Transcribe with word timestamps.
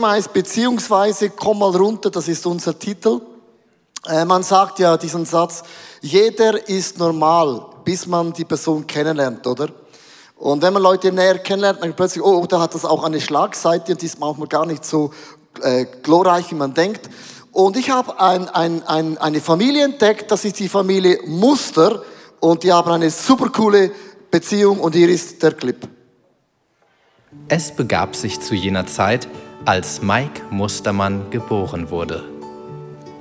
Thema 0.00 0.12
heißt 0.12 0.32
beziehungsweise 0.32 1.28
komm 1.28 1.58
mal 1.58 1.76
runter, 1.76 2.08
das 2.08 2.26
ist 2.26 2.46
unser 2.46 2.78
Titel. 2.78 3.20
Äh, 4.06 4.24
man 4.24 4.42
sagt 4.42 4.78
ja 4.78 4.96
diesen 4.96 5.26
Satz, 5.26 5.62
jeder 6.00 6.66
ist 6.66 6.98
normal, 6.98 7.66
bis 7.84 8.06
man 8.06 8.32
die 8.32 8.46
Person 8.46 8.86
kennenlernt, 8.86 9.46
oder? 9.46 9.68
Und 10.36 10.62
wenn 10.62 10.72
man 10.72 10.82
Leute 10.82 11.12
näher 11.12 11.38
kennenlernt, 11.40 11.82
dann 11.82 11.94
plötzlich, 11.94 12.24
oh, 12.24 12.46
da 12.46 12.62
hat 12.62 12.74
das 12.74 12.86
auch 12.86 13.04
eine 13.04 13.20
Schlagseite 13.20 13.92
und 13.92 14.00
die 14.00 14.06
ist 14.06 14.18
manchmal 14.18 14.48
gar 14.48 14.64
nicht 14.64 14.86
so 14.86 15.10
äh, 15.60 15.84
glorreich, 16.02 16.50
wie 16.50 16.54
man 16.54 16.72
denkt. 16.72 17.10
Und 17.52 17.76
ich 17.76 17.90
habe 17.90 18.18
ein, 18.18 18.48
ein, 18.48 18.82
ein, 18.86 19.18
eine 19.18 19.42
Familie 19.42 19.84
entdeckt, 19.84 20.30
das 20.30 20.46
ist 20.46 20.60
die 20.60 20.70
Familie 20.70 21.20
Muster 21.26 22.02
und 22.40 22.62
die 22.62 22.72
haben 22.72 22.90
eine 22.90 23.10
super 23.10 23.50
coole 23.50 23.90
Beziehung 24.30 24.80
und 24.80 24.94
hier 24.94 25.10
ist 25.10 25.42
der 25.42 25.52
Clip. 25.52 25.99
Es 27.46 27.70
begab 27.70 28.16
sich 28.16 28.40
zu 28.40 28.56
jener 28.56 28.86
Zeit, 28.86 29.28
als 29.64 30.02
Mike 30.02 30.42
Mustermann 30.50 31.30
geboren 31.30 31.90
wurde. 31.90 32.24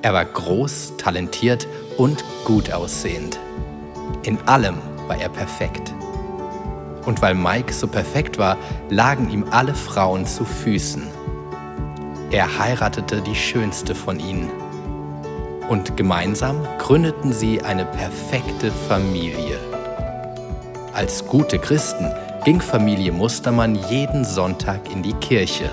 Er 0.01 0.13
war 0.13 0.25
groß, 0.25 0.93
talentiert 0.97 1.67
und 1.97 2.23
gut 2.43 2.71
aussehend. 2.71 3.39
In 4.23 4.39
allem 4.47 4.77
war 5.07 5.21
er 5.21 5.29
perfekt. 5.29 5.93
Und 7.05 7.21
weil 7.21 7.35
Mike 7.35 7.71
so 7.71 7.87
perfekt 7.87 8.39
war, 8.39 8.57
lagen 8.89 9.29
ihm 9.29 9.45
alle 9.51 9.75
Frauen 9.75 10.25
zu 10.25 10.43
Füßen. 10.43 11.03
Er 12.31 12.59
heiratete 12.59 13.21
die 13.21 13.35
schönste 13.35 13.93
von 13.93 14.19
ihnen. 14.19 14.49
Und 15.69 15.97
gemeinsam 15.97 16.67
gründeten 16.79 17.31
sie 17.31 17.61
eine 17.61 17.85
perfekte 17.85 18.71
Familie. 18.87 19.59
Als 20.93 21.25
gute 21.27 21.59
Christen 21.59 22.11
ging 22.45 22.61
Familie 22.61 23.11
Mustermann 23.11 23.75
jeden 23.89 24.23
Sonntag 24.23 24.89
in 24.91 25.03
die 25.03 25.13
Kirche 25.13 25.69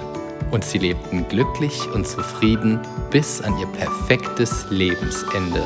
und 0.50 0.64
sie 0.64 0.78
lebten 0.78 1.26
glücklich 1.28 1.86
und 1.94 2.06
zufrieden 2.06 2.80
bis 3.10 3.40
an 3.40 3.56
ihr 3.58 3.66
perfektes 3.68 4.66
Lebensende. 4.70 5.62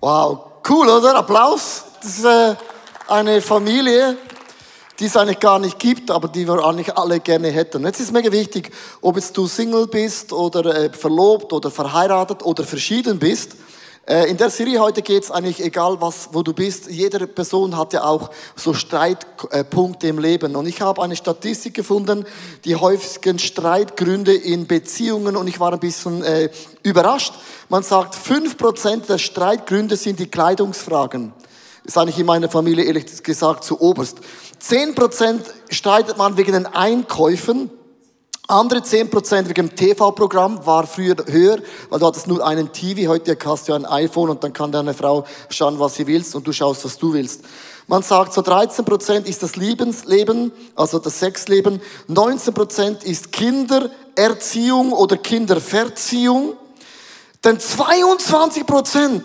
Wow, 0.00 0.38
cool, 0.68 0.88
oder? 0.88 1.16
Applaus. 1.16 1.84
Das 2.02 2.18
ist 2.18 2.24
äh, 2.24 2.54
eine 3.08 3.40
Familie, 3.40 4.16
die 4.98 5.06
es 5.06 5.16
eigentlich 5.16 5.40
gar 5.40 5.58
nicht 5.58 5.78
gibt, 5.78 6.10
aber 6.10 6.28
die 6.28 6.46
wir 6.46 6.64
eigentlich 6.64 6.96
alle 6.96 7.20
gerne 7.20 7.48
hätten. 7.48 7.84
Jetzt 7.84 8.00
ist 8.00 8.12
mega 8.12 8.32
wichtig, 8.32 8.70
ob 9.00 9.16
jetzt 9.16 9.36
du 9.36 9.46
Single 9.46 9.86
bist 9.86 10.32
oder 10.32 10.64
äh, 10.74 10.90
verlobt 10.90 11.52
oder 11.52 11.70
verheiratet 11.70 12.42
oder 12.42 12.64
verschieden 12.64 13.18
bist. 13.18 13.56
Äh, 14.06 14.28
in 14.28 14.36
der 14.36 14.50
Serie 14.50 14.80
heute 14.80 15.00
geht 15.00 15.24
es 15.24 15.30
eigentlich, 15.30 15.64
egal 15.64 16.00
was, 16.00 16.28
wo 16.32 16.42
du 16.42 16.52
bist, 16.52 16.90
jede 16.90 17.26
Person 17.26 17.76
hat 17.76 17.94
ja 17.94 18.04
auch 18.04 18.30
so 18.54 18.74
Streitpunkte 18.74 20.08
im 20.08 20.18
Leben. 20.18 20.56
Und 20.56 20.66
ich 20.66 20.82
habe 20.82 21.02
eine 21.02 21.16
Statistik 21.16 21.72
gefunden, 21.74 22.26
die 22.64 22.76
häufigsten 22.76 23.38
Streitgründe 23.38 24.34
in 24.34 24.66
Beziehungen 24.66 25.36
und 25.36 25.46
ich 25.48 25.58
war 25.58 25.72
ein 25.72 25.80
bisschen 25.80 26.22
äh, 26.22 26.50
überrascht. 26.82 27.32
Man 27.70 27.82
sagt, 27.82 28.14
fünf 28.14 28.58
Prozent 28.58 29.08
der 29.08 29.18
Streitgründe 29.18 29.96
sind 29.96 30.18
die 30.18 30.26
Kleidungsfragen. 30.26 31.32
Ist 31.84 31.96
eigentlich 31.96 32.18
in 32.18 32.26
meiner 32.26 32.50
Familie 32.50 32.84
ehrlich 32.84 33.22
gesagt 33.22 33.64
zu 33.64 33.80
oberst. 33.80 34.18
Zehn 34.58 34.94
Prozent 34.94 35.42
streitet 35.70 36.18
man 36.18 36.36
wegen 36.36 36.52
den 36.52 36.66
Einkäufen. 36.66 37.70
Andere 38.46 38.80
10% 38.80 39.48
wegen 39.48 39.54
dem 39.54 39.74
TV-Programm 39.74 40.66
war 40.66 40.86
früher 40.86 41.16
höher, 41.26 41.60
weil 41.88 41.98
du 41.98 42.06
hattest 42.06 42.26
nur 42.26 42.46
einen 42.46 42.70
TV, 42.70 43.08
heute 43.08 43.38
hast 43.42 43.68
du 43.68 43.72
ein 43.72 43.86
iPhone 43.86 44.28
und 44.28 44.44
dann 44.44 44.52
kann 44.52 44.70
deine 44.70 44.92
Frau 44.92 45.24
schauen, 45.48 45.78
was 45.78 45.94
sie 45.94 46.06
willst 46.06 46.34
und 46.34 46.46
du 46.46 46.52
schaust, 46.52 46.84
was 46.84 46.98
du 46.98 47.14
willst. 47.14 47.40
Man 47.86 48.02
sagt, 48.02 48.34
so 48.34 48.42
13% 48.42 49.24
ist 49.24 49.42
das 49.42 49.56
Lebensleben, 49.56 50.52
also 50.76 50.98
das 50.98 51.20
Sexleben, 51.20 51.80
19% 52.10 53.02
ist 53.04 53.32
Kindererziehung 53.32 54.92
oder 54.92 55.16
Kinderverziehung, 55.16 56.52
denn 57.42 57.56
22% 57.56 59.22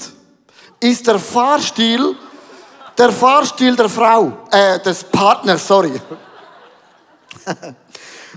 ist 0.79 1.08
der 1.08 1.19
Fahrstil, 1.19 2.16
der 2.97 3.12
Fahrstil 3.12 3.75
der 3.75 3.90
Frau, 3.90 4.31
äh, 4.50 4.79
des 4.79 5.03
Partners, 5.03 5.68
sorry. 5.68 5.91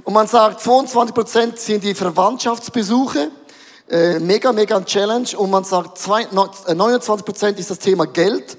Und 0.05 0.15
man 0.15 0.27
sagt, 0.27 0.61
22 0.61 1.15
Prozent 1.15 1.59
sind 1.59 1.85
die 1.85 1.95
Verwandtschaftsbesuche. 1.95 3.31
Äh, 3.89 4.19
mega, 4.19 4.53
mega 4.53 4.77
ein 4.77 4.85
Challenge. 4.85 5.29
Und 5.37 5.51
man 5.51 5.65
sagt, 5.65 5.99
29 6.09 7.25
Prozent 7.25 7.59
ist 7.59 7.71
das 7.71 7.79
Thema 7.79 8.07
Geld. 8.07 8.59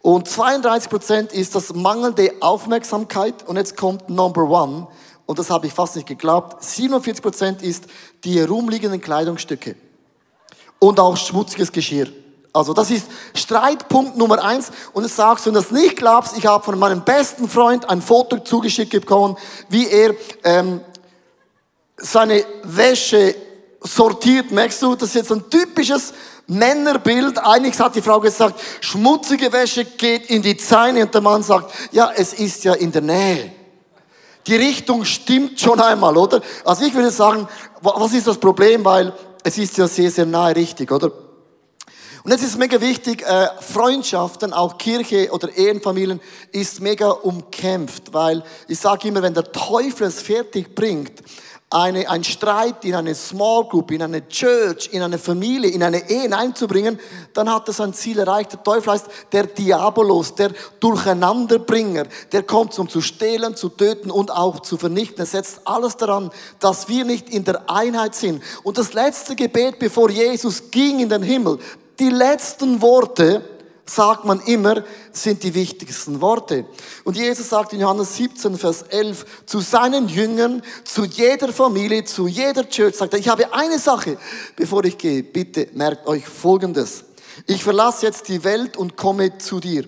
Und 0.00 0.26
32 0.26 0.88
Prozent 0.88 1.32
ist 1.32 1.54
das 1.54 1.74
mangelnde 1.74 2.32
Aufmerksamkeit. 2.40 3.46
Und 3.46 3.56
jetzt 3.56 3.76
kommt 3.76 4.08
Number 4.08 4.48
One. 4.48 4.86
Und 5.26 5.38
das 5.38 5.50
habe 5.50 5.66
ich 5.66 5.72
fast 5.72 5.96
nicht 5.96 6.08
geglaubt. 6.08 6.64
47 6.64 7.22
Prozent 7.22 7.62
ist 7.62 7.84
die 8.24 8.38
herumliegenden 8.40 9.00
Kleidungsstücke. 9.00 9.76
Und 10.78 10.98
auch 10.98 11.16
schmutziges 11.16 11.70
Geschirr. 11.70 12.08
Also 12.52 12.74
das 12.74 12.90
ist 12.90 13.06
Streitpunkt 13.34 14.16
Nummer 14.16 14.42
eins. 14.42 14.70
Und 14.92 15.04
es 15.04 15.16
sagst, 15.16 15.46
wenn 15.46 15.54
du 15.54 15.60
das 15.60 15.70
nicht 15.70 15.96
glaubst, 15.96 16.36
ich 16.36 16.46
habe 16.46 16.64
von 16.64 16.78
meinem 16.78 17.02
besten 17.02 17.48
Freund 17.48 17.88
ein 17.88 18.02
Foto 18.02 18.38
zugeschickt 18.38 18.92
bekommen, 18.92 19.36
wie 19.68 19.86
er 19.88 20.14
ähm, 20.44 20.80
seine 21.96 22.44
Wäsche 22.64 23.34
sortiert. 23.80 24.50
Merkst 24.50 24.82
du, 24.82 24.94
das 24.96 25.10
ist 25.10 25.14
jetzt 25.14 25.32
ein 25.32 25.48
typisches 25.48 26.12
Männerbild. 26.46 27.38
Einiges 27.38 27.78
hat 27.78 27.94
die 27.94 28.02
Frau 28.02 28.18
gesagt, 28.18 28.60
schmutzige 28.80 29.52
Wäsche 29.52 29.84
geht 29.84 30.28
in 30.28 30.42
die 30.42 30.56
Zeine. 30.56 31.04
Und 31.04 31.14
der 31.14 31.20
Mann 31.20 31.42
sagt, 31.42 31.72
ja, 31.92 32.10
es 32.14 32.32
ist 32.32 32.64
ja 32.64 32.74
in 32.74 32.90
der 32.90 33.02
Nähe. 33.02 33.52
Die 34.46 34.56
Richtung 34.56 35.04
stimmt 35.04 35.60
schon 35.60 35.80
einmal, 35.80 36.16
oder? 36.16 36.40
Also 36.64 36.84
ich 36.84 36.94
würde 36.94 37.10
sagen, 37.10 37.46
was 37.82 38.12
ist 38.12 38.26
das 38.26 38.38
Problem? 38.38 38.84
Weil 38.84 39.12
es 39.44 39.56
ist 39.58 39.78
ja 39.78 39.86
sehr, 39.86 40.10
sehr 40.10 40.26
nahe 40.26 40.56
richtig, 40.56 40.90
oder? 40.90 41.12
Und 42.22 42.32
jetzt 42.32 42.42
ist 42.42 42.58
mega 42.58 42.80
wichtig, 42.80 43.22
äh, 43.22 43.48
Freundschaften, 43.60 44.52
auch 44.52 44.76
Kirche 44.76 45.30
oder 45.32 45.56
Ehrenfamilien, 45.56 46.20
ist 46.52 46.80
mega 46.80 47.10
umkämpft, 47.10 48.12
weil 48.12 48.44
ich 48.68 48.78
sage 48.78 49.08
immer, 49.08 49.22
wenn 49.22 49.32
der 49.32 49.50
Teufel 49.50 50.06
es 50.06 50.20
fertig 50.20 50.74
bringt, 50.74 51.22
eine, 51.72 52.10
ein 52.10 52.24
Streit 52.24 52.84
in 52.84 52.96
eine 52.96 53.14
Small 53.14 53.64
Group, 53.64 53.92
in 53.92 54.02
eine 54.02 54.26
Church, 54.26 54.88
in 54.90 55.02
eine 55.02 55.18
Familie, 55.18 55.70
in 55.70 55.84
eine 55.84 56.10
Ehe 56.10 56.36
einzubringen, 56.36 56.98
dann 57.32 57.48
hat 57.48 57.68
er 57.68 57.74
sein 57.74 57.94
Ziel 57.94 58.18
erreicht. 58.18 58.52
Der 58.52 58.62
Teufel 58.64 58.92
heißt 58.92 59.06
der 59.30 59.46
Diabolos, 59.46 60.34
der 60.34 60.50
Durcheinanderbringer, 60.80 62.06
der 62.32 62.42
kommt, 62.42 62.76
um 62.80 62.88
zu 62.88 63.00
stehlen, 63.00 63.54
zu 63.54 63.68
töten 63.68 64.10
und 64.10 64.32
auch 64.32 64.58
zu 64.60 64.78
vernichten. 64.78 65.20
Er 65.20 65.26
setzt 65.26 65.60
alles 65.64 65.96
daran, 65.96 66.32
dass 66.58 66.88
wir 66.88 67.04
nicht 67.04 67.30
in 67.30 67.44
der 67.44 67.70
Einheit 67.70 68.16
sind. 68.16 68.42
Und 68.64 68.76
das 68.76 68.92
letzte 68.92 69.36
Gebet, 69.36 69.78
bevor 69.78 70.10
Jesus 70.10 70.72
ging 70.72 70.98
in 70.98 71.08
den 71.08 71.22
Himmel, 71.22 71.60
die 72.00 72.08
letzten 72.10 72.80
Worte, 72.80 73.42
sagt 73.84 74.24
man 74.24 74.40
immer, 74.40 74.82
sind 75.12 75.42
die 75.42 75.54
wichtigsten 75.54 76.20
Worte. 76.20 76.64
Und 77.04 77.16
Jesus 77.16 77.48
sagt 77.48 77.72
in 77.72 77.80
Johannes 77.80 78.16
17, 78.16 78.56
Vers 78.56 78.82
11, 78.82 79.44
zu 79.46 79.60
seinen 79.60 80.08
Jüngern, 80.08 80.62
zu 80.84 81.04
jeder 81.04 81.52
Familie, 81.52 82.04
zu 82.04 82.26
jeder 82.26 82.68
Church, 82.68 82.96
sagt 82.96 83.12
er, 83.12 83.18
ich 83.18 83.28
habe 83.28 83.52
eine 83.52 83.78
Sache, 83.78 84.16
bevor 84.56 84.84
ich 84.84 84.96
gehe, 84.96 85.22
bitte 85.22 85.68
merkt 85.74 86.06
euch 86.06 86.26
Folgendes. 86.26 87.04
Ich 87.46 87.62
verlasse 87.62 88.06
jetzt 88.06 88.28
die 88.28 88.42
Welt 88.44 88.76
und 88.76 88.96
komme 88.96 89.38
zu 89.38 89.60
dir. 89.60 89.84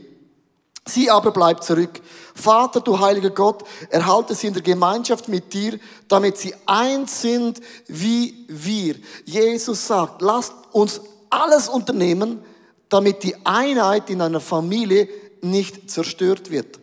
Sie 0.87 1.11
aber 1.11 1.31
bleibt 1.31 1.63
zurück. 1.63 2.01
Vater, 2.35 2.81
du 2.81 2.99
heiliger 2.99 3.31
Gott, 3.31 3.63
erhalte 3.89 4.35
sie 4.35 4.49
in 4.49 4.55
der 4.55 4.63
Gemeinschaft 4.63 5.29
mit 5.29 5.53
dir, 5.53 5.79
damit 6.09 6.39
sie 6.39 6.55
eins 6.67 7.23
sind 7.23 7.61
wie 7.87 8.47
wir. 8.49 8.97
Jesus 9.25 9.87
sagt, 9.87 10.23
lasst 10.23 10.53
uns 10.73 11.01
alles 11.33 11.69
unternehmen, 11.69 12.45
damit 12.89 13.23
die 13.23 13.35
Einheit 13.45 14.11
in 14.11 14.21
einer 14.21 14.41
Familie 14.41 15.09
nicht 15.41 15.91
zerstört 15.91 16.51
wird. 16.51 16.79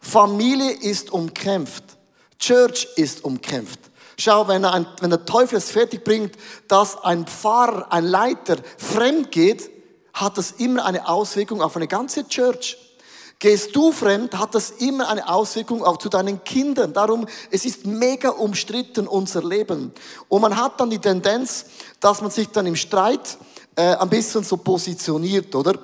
Familie 0.00 0.72
ist 0.72 1.12
umkämpft. 1.12 1.84
Church 2.38 2.88
ist 2.96 3.24
umkämpft. 3.24 3.78
Schau, 4.18 4.48
wenn, 4.48 4.64
ein, 4.64 4.86
wenn 5.00 5.10
der 5.10 5.24
Teufel 5.24 5.58
es 5.58 5.70
fertig 5.70 6.04
bringt, 6.04 6.34
dass 6.68 7.02
ein 7.02 7.26
Pfarrer, 7.26 7.90
ein 7.92 8.04
Leiter 8.04 8.56
fremd 8.76 9.30
geht, 9.30 9.70
hat 10.12 10.36
das 10.36 10.52
immer 10.52 10.84
eine 10.84 11.08
Auswirkung 11.08 11.62
auf 11.62 11.76
eine 11.76 11.88
ganze 11.88 12.26
Church. 12.28 12.76
Gehst 13.38 13.74
du 13.74 13.90
fremd, 13.90 14.38
hat 14.38 14.54
das 14.54 14.70
immer 14.70 15.08
eine 15.08 15.28
Auswirkung 15.28 15.82
auch 15.82 15.96
zu 15.96 16.08
deinen 16.08 16.44
Kindern. 16.44 16.92
Darum, 16.92 17.26
es 17.50 17.64
ist 17.64 17.86
mega 17.86 18.28
umstritten, 18.28 19.08
unser 19.08 19.42
Leben. 19.42 19.92
Und 20.28 20.42
man 20.42 20.56
hat 20.56 20.78
dann 20.78 20.90
die 20.90 21.00
Tendenz, 21.00 21.64
dass 21.98 22.20
man 22.20 22.30
sich 22.30 22.48
dann 22.50 22.66
im 22.66 22.76
Streit 22.76 23.38
äh, 23.76 23.96
ein 23.96 24.08
bisschen 24.08 24.44
so 24.44 24.56
positioniert, 24.56 25.54
oder? 25.54 25.74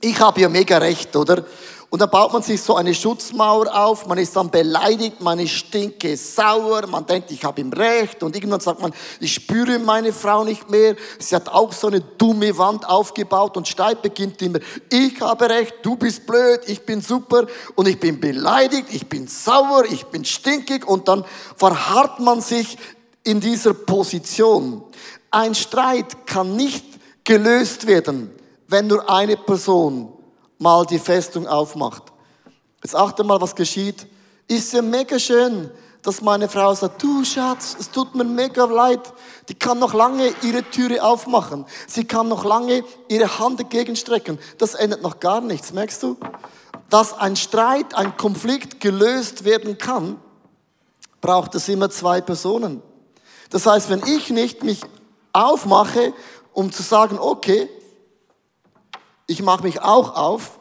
ich 0.00 0.20
habe 0.20 0.40
ja 0.40 0.48
mega 0.48 0.78
recht, 0.78 1.14
oder? 1.16 1.44
Und 1.88 2.00
dann 2.00 2.10
baut 2.10 2.32
man 2.32 2.42
sich 2.42 2.60
so 2.60 2.74
eine 2.74 2.92
Schutzmauer 2.92 3.72
auf, 3.72 4.06
man 4.06 4.18
ist 4.18 4.34
dann 4.34 4.50
beleidigt, 4.50 5.20
man 5.20 5.38
ist 5.38 5.52
stinke 5.52 6.16
sauer, 6.16 6.86
man 6.88 7.06
denkt, 7.06 7.30
ich 7.30 7.44
habe 7.44 7.60
ihm 7.60 7.72
recht 7.72 8.22
und 8.24 8.34
irgendwann 8.34 8.60
sagt 8.60 8.82
man, 8.82 8.92
ich 9.20 9.32
spüre 9.32 9.78
meine 9.78 10.12
Frau 10.12 10.42
nicht 10.42 10.68
mehr. 10.68 10.96
Sie 11.20 11.34
hat 11.34 11.48
auch 11.48 11.72
so 11.72 11.86
eine 11.86 12.00
dumme 12.00 12.58
Wand 12.58 12.86
aufgebaut 12.86 13.56
und 13.56 13.68
Streit 13.68 14.02
beginnt 14.02 14.42
immer, 14.42 14.58
ich 14.90 15.20
habe 15.20 15.48
recht, 15.48 15.76
du 15.82 15.96
bist 15.96 16.26
blöd, 16.26 16.60
ich 16.66 16.84
bin 16.84 17.00
super 17.00 17.46
und 17.76 17.86
ich 17.86 18.00
bin 18.00 18.20
beleidigt, 18.20 18.88
ich 18.90 19.06
bin 19.06 19.28
sauer, 19.28 19.84
ich 19.88 20.04
bin 20.06 20.24
stinkig 20.24 20.86
und 20.86 21.06
dann 21.06 21.24
verharrt 21.56 22.18
man 22.18 22.40
sich 22.40 22.76
in 23.22 23.40
dieser 23.40 23.74
Position. 23.74 24.82
Ein 25.30 25.54
Streit 25.54 26.26
kann 26.26 26.56
nicht 26.56 26.95
gelöst 27.26 27.86
werden, 27.86 28.30
wenn 28.68 28.86
nur 28.86 29.10
eine 29.10 29.36
Person 29.36 30.12
mal 30.58 30.86
die 30.86 30.98
Festung 30.98 31.46
aufmacht. 31.46 32.04
Jetzt 32.82 32.96
achte 32.96 33.24
mal, 33.24 33.40
was 33.40 33.54
geschieht. 33.54 34.06
Ist 34.48 34.72
ja 34.72 34.80
mega 34.80 35.18
schön, 35.18 35.70
dass 36.02 36.22
meine 36.22 36.48
Frau 36.48 36.72
sagt, 36.72 37.02
du 37.02 37.24
Schatz, 37.24 37.76
es 37.80 37.90
tut 37.90 38.14
mir 38.14 38.24
mega 38.24 38.64
leid. 38.64 39.12
Die 39.48 39.54
kann 39.54 39.80
noch 39.80 39.92
lange 39.92 40.32
ihre 40.42 40.62
Türe 40.62 41.02
aufmachen. 41.02 41.66
Sie 41.88 42.04
kann 42.04 42.28
noch 42.28 42.44
lange 42.44 42.84
ihre 43.08 43.40
Hand 43.40 43.60
entgegenstrecken. 43.60 44.38
Das 44.58 44.74
ändert 44.74 45.02
noch 45.02 45.18
gar 45.18 45.40
nichts, 45.40 45.72
merkst 45.72 46.02
du? 46.04 46.16
Dass 46.90 47.18
ein 47.18 47.34
Streit, 47.34 47.94
ein 47.94 48.16
Konflikt 48.16 48.78
gelöst 48.78 49.44
werden 49.44 49.78
kann, 49.78 50.20
braucht 51.20 51.56
es 51.56 51.68
immer 51.68 51.90
zwei 51.90 52.20
Personen. 52.20 52.82
Das 53.50 53.66
heißt, 53.66 53.90
wenn 53.90 54.04
ich 54.06 54.30
nicht 54.30 54.62
mich 54.62 54.82
aufmache, 55.32 56.14
um 56.56 56.72
zu 56.72 56.82
sagen, 56.82 57.18
okay, 57.18 57.68
ich 59.26 59.42
mache 59.42 59.62
mich 59.62 59.82
auch 59.82 60.16
auf. 60.16 60.58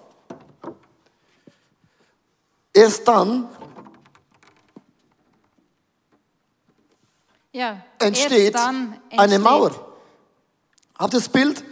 Erst 2.74 3.08
dann 3.08 3.48
Ja, 7.54 7.82
entsteht 8.00 8.54
erst 8.54 8.56
dann 8.56 9.00
eine 9.12 9.36
entsteht- 9.36 9.40
Mauer. 9.40 9.72
Habt 11.00 11.14
ihr 11.14 11.20
das 11.20 11.30
Bild? 11.30 11.64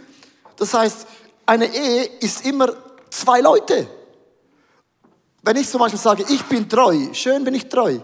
Das 0.56 0.72
heißt, 0.72 1.06
eine 1.44 1.66
Ehe 1.66 2.04
ist 2.20 2.46
immer 2.46 2.72
zwei 3.10 3.40
Leute. 3.42 3.86
Wenn 5.42 5.56
ich 5.58 5.68
zum 5.68 5.80
Beispiel 5.80 6.00
sage, 6.00 6.24
ich 6.30 6.42
bin 6.44 6.66
treu, 6.66 7.12
schön 7.12 7.44
bin 7.44 7.52
ich 7.54 7.68
treu. 7.68 7.98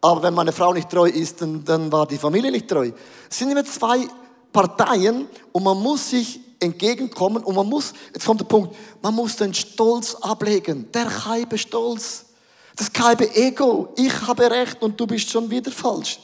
Aber 0.00 0.22
wenn 0.22 0.34
meine 0.34 0.52
Frau 0.52 0.72
nicht 0.72 0.88
treu 0.88 1.08
ist, 1.08 1.40
dann, 1.42 1.64
dann 1.64 1.90
war 1.90 2.06
die 2.06 2.18
Familie 2.18 2.52
nicht 2.52 2.68
treu. 2.68 2.92
Es 3.28 3.38
sind 3.38 3.50
immer 3.50 3.64
zwei 3.64 4.06
Parteien 4.54 5.28
und 5.52 5.64
man 5.64 5.76
muss 5.82 6.10
sich 6.10 6.40
entgegenkommen 6.60 7.42
und 7.42 7.54
man 7.54 7.68
muss, 7.68 7.92
jetzt 8.14 8.24
kommt 8.24 8.40
der 8.40 8.46
Punkt, 8.46 8.74
man 9.02 9.14
muss 9.14 9.36
den 9.36 9.52
Stolz 9.52 10.14
ablegen. 10.14 10.90
Der 10.92 11.06
Kaibe 11.06 11.58
Stolz. 11.58 12.26
Das 12.76 12.92
Kaibe 12.92 13.34
Ego. 13.34 13.92
Ich 13.96 14.12
habe 14.22 14.50
recht 14.50 14.80
und 14.80 14.98
du 14.98 15.06
bist 15.06 15.28
schon 15.28 15.50
wieder 15.50 15.70
falsch. 15.70 16.18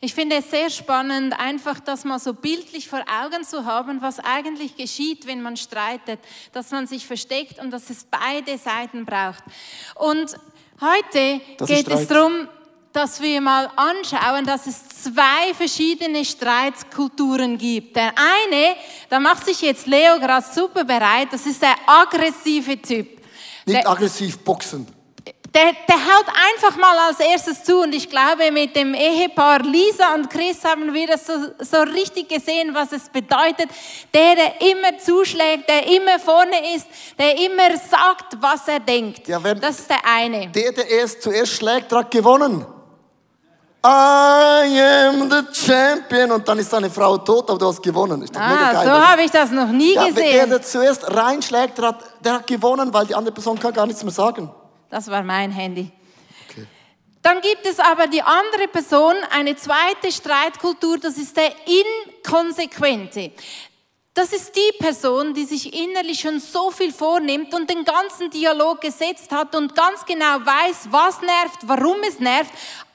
Ich 0.00 0.12
finde 0.12 0.36
es 0.36 0.50
sehr 0.50 0.68
spannend, 0.68 1.38
einfach 1.38 1.80
das 1.80 2.04
mal 2.04 2.18
so 2.18 2.34
bildlich 2.34 2.88
vor 2.88 3.02
Augen 3.22 3.44
zu 3.44 3.64
haben, 3.64 4.02
was 4.02 4.18
eigentlich 4.20 4.76
geschieht, 4.76 5.26
wenn 5.26 5.40
man 5.40 5.56
streitet, 5.56 6.20
dass 6.52 6.70
man 6.72 6.86
sich 6.86 7.06
versteckt 7.06 7.58
und 7.58 7.70
dass 7.70 7.88
es 7.88 8.04
beide 8.04 8.58
Seiten 8.58 9.06
braucht. 9.06 9.42
Und 9.94 10.34
heute 10.80 11.40
Das 11.56 11.68
geht 11.68 11.88
es 11.88 12.06
darum, 12.08 12.48
dass 12.94 13.20
wir 13.20 13.40
mal 13.40 13.68
anschauen, 13.76 14.46
dass 14.46 14.66
es 14.66 14.88
zwei 15.02 15.52
verschiedene 15.54 16.24
Streitkulturen 16.24 17.58
gibt. 17.58 17.96
Der 17.96 18.12
eine, 18.16 18.76
da 19.10 19.18
macht 19.20 19.44
sich 19.44 19.60
jetzt 19.60 19.86
Leo 19.86 20.18
gerade 20.20 20.46
super 20.54 20.84
bereit, 20.84 21.28
das 21.32 21.44
ist 21.44 21.60
der 21.60 21.74
aggressive 21.86 22.80
Typ. 22.80 23.08
Nicht 23.66 23.82
Der- 23.82 23.88
aggressiv 23.90 24.38
boxen. 24.38 24.86
der, 25.54 25.72
der 25.88 25.96
haut 25.96 26.26
einfach 26.52 26.76
mal 26.76 26.96
als 27.08 27.18
erstes 27.20 27.64
zu 27.64 27.80
und 27.82 27.94
ich 27.94 28.08
glaube, 28.10 28.50
mit 28.52 28.74
dem 28.76 28.92
Ehepaar 28.94 29.60
Lisa 29.62 30.14
und 30.14 30.28
Chris 30.30 30.62
haben 30.64 30.92
wir 30.94 31.06
das 31.08 31.26
so, 31.26 31.32
so 31.60 31.78
richtig 31.82 32.28
gesehen, 32.28 32.74
was 32.74 32.92
es 32.92 33.08
bedeutet. 33.08 33.70
Der, 34.12 34.34
der 34.36 34.60
immer 34.60 34.98
zuschlägt, 34.98 35.68
der 35.68 35.86
immer 35.86 36.18
vorne 36.20 36.74
ist, 36.76 36.86
der 37.18 37.36
immer 37.38 37.76
sagt, 37.76 38.36
was 38.40 38.68
er 38.68 38.80
denkt. 38.80 39.26
Ja, 39.28 39.42
wenn- 39.42 39.60
das 39.60 39.80
ist 39.80 39.90
der 39.90 40.04
eine. 40.04 40.48
Der, 40.48 40.70
der 40.72 40.88
erst 40.88 41.22
zuerst 41.22 41.52
schlägt, 41.54 41.92
hat 41.92 42.10
gewonnen. 42.10 42.64
I 43.86 44.80
am 45.08 45.30
the 45.30 45.42
champion. 45.52 46.32
Und 46.32 46.48
dann 46.48 46.58
ist 46.58 46.72
deine 46.72 46.88
Frau 46.88 47.18
tot, 47.18 47.50
aber 47.50 47.58
du 47.58 47.66
hast 47.66 47.82
gewonnen. 47.82 48.22
Ist 48.22 48.34
doch 48.34 48.40
mega 48.40 48.68
Ah, 48.70 48.72
geil. 48.72 48.86
so 48.86 48.90
habe 48.92 49.22
ich 49.22 49.30
das 49.30 49.50
noch 49.50 49.68
nie 49.68 49.94
ja, 49.94 50.06
gesehen. 50.08 50.48
der 50.48 50.62
zuerst 50.62 51.04
reinschlägt, 51.14 51.76
der 51.78 51.88
hat, 51.88 51.98
der 52.24 52.32
hat 52.34 52.46
gewonnen, 52.46 52.92
weil 52.94 53.06
die 53.06 53.14
andere 53.14 53.34
Person 53.34 53.58
kann 53.58 53.74
gar 53.74 53.86
nichts 53.86 54.02
mehr 54.02 54.12
sagen. 54.12 54.50
Das 54.90 55.10
war 55.10 55.22
mein 55.22 55.50
Handy. 55.50 55.90
Dann 57.20 57.40
gibt 57.40 57.64
es 57.64 57.78
aber 57.80 58.06
die 58.06 58.20
andere 58.22 58.68
Person, 58.70 59.14
eine 59.34 59.56
zweite 59.56 60.12
Streitkultur, 60.12 60.98
das 60.98 61.16
ist 61.16 61.34
der 61.36 61.52
Inkonsequente. 61.66 63.32
Das 64.12 64.32
ist 64.32 64.54
die 64.54 64.78
Person, 64.78 65.34
die 65.34 65.44
sich 65.44 65.74
innerlich 65.74 66.20
schon 66.20 66.38
so 66.38 66.70
viel 66.70 66.92
vornimmt 66.92 67.52
und 67.54 67.68
den 67.68 67.84
ganzen 67.84 68.30
Dialog 68.30 68.80
gesetzt 68.80 69.32
hat 69.32 69.56
und 69.56 69.74
ganz 69.74 70.04
genau 70.04 70.36
weiß, 70.44 70.88
was 70.90 71.20
nervt, 71.22 71.58
warum 71.62 71.96
es 72.06 72.20
nervt. 72.20 72.50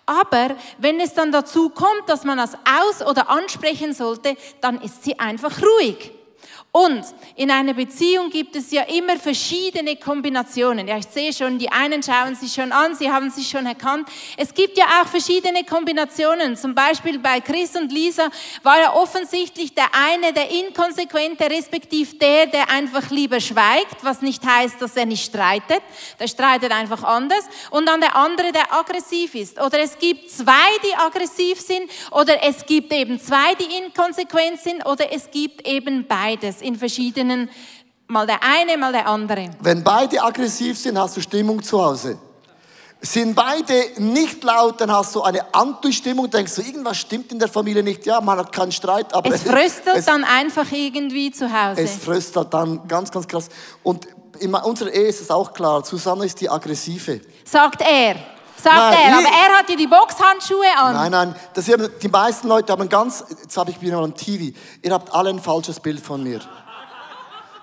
Aber 0.09 0.55
wenn 0.79 0.99
es 0.99 1.13
dann 1.13 1.31
dazu 1.31 1.69
kommt, 1.69 2.07
dass 2.07 2.23
man 2.23 2.39
das 2.39 2.55
aus- 2.55 3.05
oder 3.05 3.29
ansprechen 3.29 3.93
sollte, 3.93 4.35
dann 4.59 4.81
ist 4.81 5.03
sie 5.03 5.19
einfach 5.19 5.61
ruhig. 5.61 6.11
Und 6.71 7.03
in 7.35 7.49
einer 7.49 7.73
Beziehung 7.73 8.29
gibt 8.29 8.55
es 8.55 8.69
ja 8.71 8.83
immer 8.83 9.17
verschiedene 9.17 9.95
Kombinationen. 9.95 10.87
Ja, 10.87 10.99
ich 10.99 11.07
sehe 11.07 11.33
schon, 11.33 11.57
die 11.57 11.71
einen 11.71 12.03
schauen 12.03 12.35
sich 12.35 12.53
schon 12.53 12.71
an, 12.71 12.93
sie 12.93 13.11
haben 13.11 13.31
sich 13.31 13.49
schon 13.49 13.65
erkannt. 13.65 14.07
Es 14.37 14.53
gibt 14.53 14.77
ja 14.77 14.85
auch 15.01 15.07
verschiedene 15.07 15.63
Kombinationen. 15.63 16.55
Zum 16.55 16.75
Beispiel 16.75 17.17
bei 17.17 17.41
Chris 17.41 17.75
und 17.75 17.91
Lisa 17.91 18.29
war 18.61 18.79
ja 18.79 18.93
offensichtlich 18.93 19.73
der 19.73 19.87
eine 19.93 20.31
der 20.31 20.51
inkonsequente, 20.51 21.49
respektiv 21.49 22.19
der, 22.19 22.45
der 22.45 22.69
einfach 22.69 23.09
lieber 23.09 23.39
schweigt, 23.39 24.03
was 24.03 24.21
nicht 24.21 24.45
heißt, 24.45 24.79
dass 24.79 24.95
er 24.95 25.07
nicht 25.07 25.25
streitet. 25.25 25.81
Der 26.19 26.27
streitet 26.27 26.71
einfach 26.71 27.03
anders. 27.03 27.45
Und 27.71 27.87
dann 27.87 27.99
der 27.99 28.15
andere, 28.15 28.51
der 28.51 28.71
aggressiv 28.71 29.33
ist. 29.33 29.59
Oder 29.59 29.79
es 29.79 29.97
gibt 29.97 30.29
zwei, 30.29 30.51
die 30.83 30.95
aggressiv 30.95 31.59
sind. 31.59 31.89
Oder 32.11 32.43
es 32.43 32.63
gibt 32.67 32.93
eben 32.93 33.19
zwei, 33.19 33.55
die 33.55 33.75
inkonsequent 33.83 34.59
sind. 34.59 34.85
Oder 34.85 35.11
es 35.11 35.31
gibt 35.31 35.67
eben 35.67 36.05
beides 36.05 36.58
in 36.61 36.75
verschiedenen, 36.75 37.49
mal 38.07 38.25
der 38.25 38.39
eine, 38.43 38.77
mal 38.77 38.91
der 38.91 39.07
andere. 39.07 39.49
Wenn 39.61 39.83
beide 39.83 40.21
aggressiv 40.21 40.77
sind, 40.77 40.97
hast 40.97 41.17
du 41.17 41.21
Stimmung 41.21 41.61
zu 41.61 41.83
Hause. 41.83 42.17
Sind 43.01 43.33
beide 43.33 43.73
nicht 44.01 44.43
laut, 44.43 44.81
dann 44.81 44.91
hast 44.91 45.15
du 45.15 45.21
eine 45.21 45.53
Anti-Stimmung, 45.53 46.29
denkst 46.29 46.55
du, 46.55 46.61
irgendwas 46.61 46.97
stimmt 46.97 47.31
in 47.31 47.39
der 47.39 47.47
Familie 47.47 47.81
nicht. 47.81 48.05
Ja, 48.05 48.19
man 48.19 48.37
hat 48.39 48.51
keinen 48.51 48.73
Streit, 48.73 49.13
aber 49.13 49.33
Es 49.33 49.43
fröstelt 49.49 49.95
es, 49.95 50.05
dann 50.05 50.25
einfach 50.25 50.69
irgendwie 50.69 51.31
zu 51.31 51.49
Hause. 51.49 51.81
es 51.81 51.95
fröstelt 51.95 52.53
dann 52.53 52.85
ganz, 52.87 53.09
ganz 53.09 53.25
krass. 53.25 53.47
Und 53.83 54.05
in 54.39 54.53
unserer 54.53 54.91
Ehe 54.91 55.07
ist 55.07 55.21
es 55.21 55.31
auch 55.31 55.53
klar, 55.53 55.83
Susanne 55.85 56.25
ist 56.25 56.41
die 56.41 56.49
Aggressive. 56.49 57.21
Sagt 57.45 57.81
er. 57.81 58.15
Sagt 58.61 58.75
Nein, 58.75 58.97
er. 59.05 59.17
Aber 59.17 59.27
er 59.27 59.57
hat 59.57 59.69
ja 59.69 59.75
die 59.75 59.87
Boxhandschuhe 59.87 60.77
an. 60.77 60.93
Nein, 60.93 61.11
nein, 61.11 61.35
das 61.53 61.67
haben, 61.69 61.89
die 62.01 62.07
meisten 62.07 62.47
Leute 62.47 62.73
haben 62.73 62.89
ganz, 62.89 63.23
jetzt 63.41 63.55
habe 63.55 63.71
ich 63.71 63.79
wieder 63.79 63.97
am 63.97 64.13
TV, 64.13 64.57
ihr 64.81 64.91
habt 64.91 65.13
alle 65.13 65.29
ein 65.29 65.39
falsches 65.39 65.79
Bild 65.79 66.01
von 66.01 66.23
mir. 66.23 66.41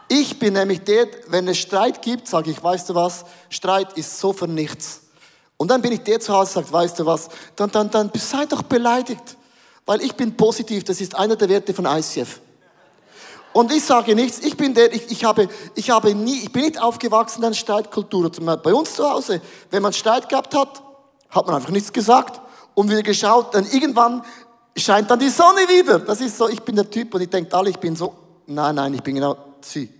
Ich 0.08 0.38
bin 0.38 0.54
nämlich 0.54 0.84
der, 0.84 1.06
wenn 1.28 1.48
es 1.48 1.58
Streit 1.58 2.00
gibt, 2.00 2.28
sage 2.28 2.50
ich, 2.50 2.62
weißt 2.62 2.88
du 2.88 2.94
was, 2.94 3.24
Streit 3.50 3.92
ist 3.94 4.18
so 4.18 4.32
für 4.32 4.46
nichts. 4.46 5.02
Und 5.56 5.68
dann 5.68 5.82
bin 5.82 5.92
ich 5.92 6.02
der 6.02 6.20
zu 6.20 6.32
Hause, 6.32 6.52
sagt, 6.52 6.72
weißt 6.72 6.98
du 6.98 7.06
was, 7.06 7.28
dann, 7.56 7.70
dann, 7.70 7.90
dann 7.90 8.10
sei 8.14 8.46
doch 8.46 8.62
beleidigt. 8.62 9.36
Weil 9.84 10.02
ich 10.02 10.14
bin 10.14 10.36
positiv, 10.36 10.84
das 10.84 11.00
ist 11.00 11.14
einer 11.14 11.36
der 11.36 11.48
Werte 11.48 11.74
von 11.74 11.86
ICF. 11.86 12.40
Und 13.52 13.72
ich 13.72 13.84
sage 13.84 14.14
nichts, 14.14 14.40
ich 14.40 14.56
bin 14.56 14.74
der, 14.74 14.92
ich, 14.92 15.10
ich, 15.10 15.24
habe, 15.24 15.48
ich, 15.74 15.90
habe 15.90 16.14
nie, 16.14 16.40
ich 16.40 16.52
bin 16.52 16.62
nicht 16.62 16.80
aufgewachsen 16.80 17.38
in 17.38 17.46
einer 17.46 17.54
Streitkultur. 17.54 18.30
Bei 18.62 18.74
uns 18.74 18.94
zu 18.94 19.08
Hause, 19.08 19.40
wenn 19.70 19.82
man 19.82 19.92
Streit 19.92 20.28
gehabt 20.28 20.54
hat, 20.54 20.82
hat 21.30 21.46
man 21.46 21.56
einfach 21.56 21.70
nichts 21.70 21.92
gesagt 21.92 22.40
und 22.74 22.90
wieder 22.90 23.02
geschaut, 23.02 23.54
dann 23.54 23.66
irgendwann 23.66 24.22
scheint 24.76 25.10
dann 25.10 25.18
die 25.18 25.30
Sonne 25.30 25.60
wieder. 25.68 25.98
Das 25.98 26.20
ist 26.20 26.36
so, 26.36 26.48
ich 26.48 26.62
bin 26.62 26.76
der 26.76 26.90
Typ 26.90 27.14
und 27.14 27.22
ich 27.22 27.30
denke 27.30 27.54
alle, 27.56 27.70
ich 27.70 27.78
bin 27.78 27.96
so, 27.96 28.14
nein, 28.46 28.74
nein, 28.74 28.94
ich 28.94 29.02
bin 29.02 29.14
genau 29.14 29.36
sie. 29.60 29.92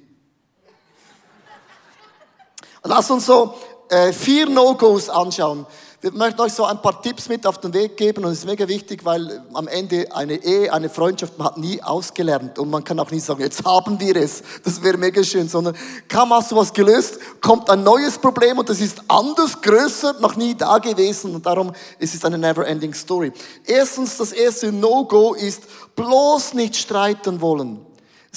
Lass 2.82 3.10
uns 3.10 3.26
so 3.26 3.54
äh, 3.88 4.12
vier 4.12 4.48
No-Gos 4.48 5.08
anschauen. 5.08 5.66
Wir 6.06 6.12
möchten 6.12 6.40
euch 6.40 6.52
so 6.52 6.64
ein 6.64 6.80
paar 6.80 7.02
Tipps 7.02 7.28
mit 7.28 7.44
auf 7.48 7.58
den 7.58 7.74
Weg 7.74 7.96
geben 7.96 8.24
und 8.24 8.30
es 8.30 8.38
ist 8.38 8.46
mega 8.46 8.68
wichtig, 8.68 9.04
weil 9.04 9.42
am 9.52 9.66
Ende 9.66 10.06
eine 10.14 10.34
Ehe, 10.34 10.72
eine 10.72 10.88
Freundschaft, 10.88 11.36
man 11.36 11.48
hat 11.48 11.58
nie 11.58 11.82
ausgelernt 11.82 12.60
und 12.60 12.70
man 12.70 12.84
kann 12.84 13.00
auch 13.00 13.10
nie 13.10 13.18
sagen, 13.18 13.40
jetzt 13.40 13.64
haben 13.64 13.98
wir 13.98 14.14
es. 14.14 14.40
Das 14.62 14.80
wäre 14.84 14.96
mega 14.98 15.24
schön, 15.24 15.48
sondern 15.48 15.74
kaum 16.08 16.32
hast 16.32 16.52
du 16.52 16.56
was 16.56 16.72
gelöst, 16.72 17.18
kommt 17.40 17.68
ein 17.70 17.82
neues 17.82 18.18
Problem 18.18 18.56
und 18.56 18.68
das 18.68 18.80
ist 18.80 19.02
anders, 19.08 19.60
größer, 19.60 20.14
noch 20.20 20.36
nie 20.36 20.54
da 20.54 20.78
gewesen 20.78 21.34
und 21.34 21.44
darum 21.44 21.72
ist 21.98 22.14
es 22.14 22.24
eine 22.24 22.38
never-ending 22.38 22.94
Story. 22.94 23.32
Erstens, 23.64 24.16
das 24.16 24.30
erste 24.30 24.70
No-Go 24.70 25.34
ist 25.34 25.64
bloß 25.96 26.54
nicht 26.54 26.76
streiten 26.76 27.40
wollen. 27.40 27.85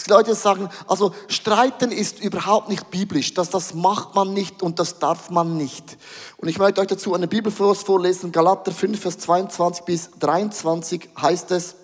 Gibt 0.03 0.09
Leute, 0.09 0.35
sagen, 0.35 0.69
also 0.87 1.13
streiten 1.27 1.91
ist 1.91 2.19
überhaupt 2.19 2.69
nicht 2.69 2.89
biblisch, 2.91 3.33
das, 3.33 3.49
das 3.49 3.73
macht 3.73 4.15
man 4.15 4.33
nicht 4.33 4.61
und 4.61 4.79
das 4.79 4.99
darf 4.99 5.29
man 5.29 5.57
nicht. 5.57 5.97
Und 6.37 6.47
ich 6.47 6.57
möchte 6.57 6.81
euch 6.81 6.87
dazu 6.87 7.13
eine 7.13 7.27
Bibelvers 7.27 7.83
vorlesen, 7.83 8.31
Galater 8.31 8.71
5, 8.71 8.99
Vers 8.99 9.17
22 9.19 9.85
bis 9.85 10.09
23 10.19 11.09
heißt 11.19 11.51
es, 11.51 11.75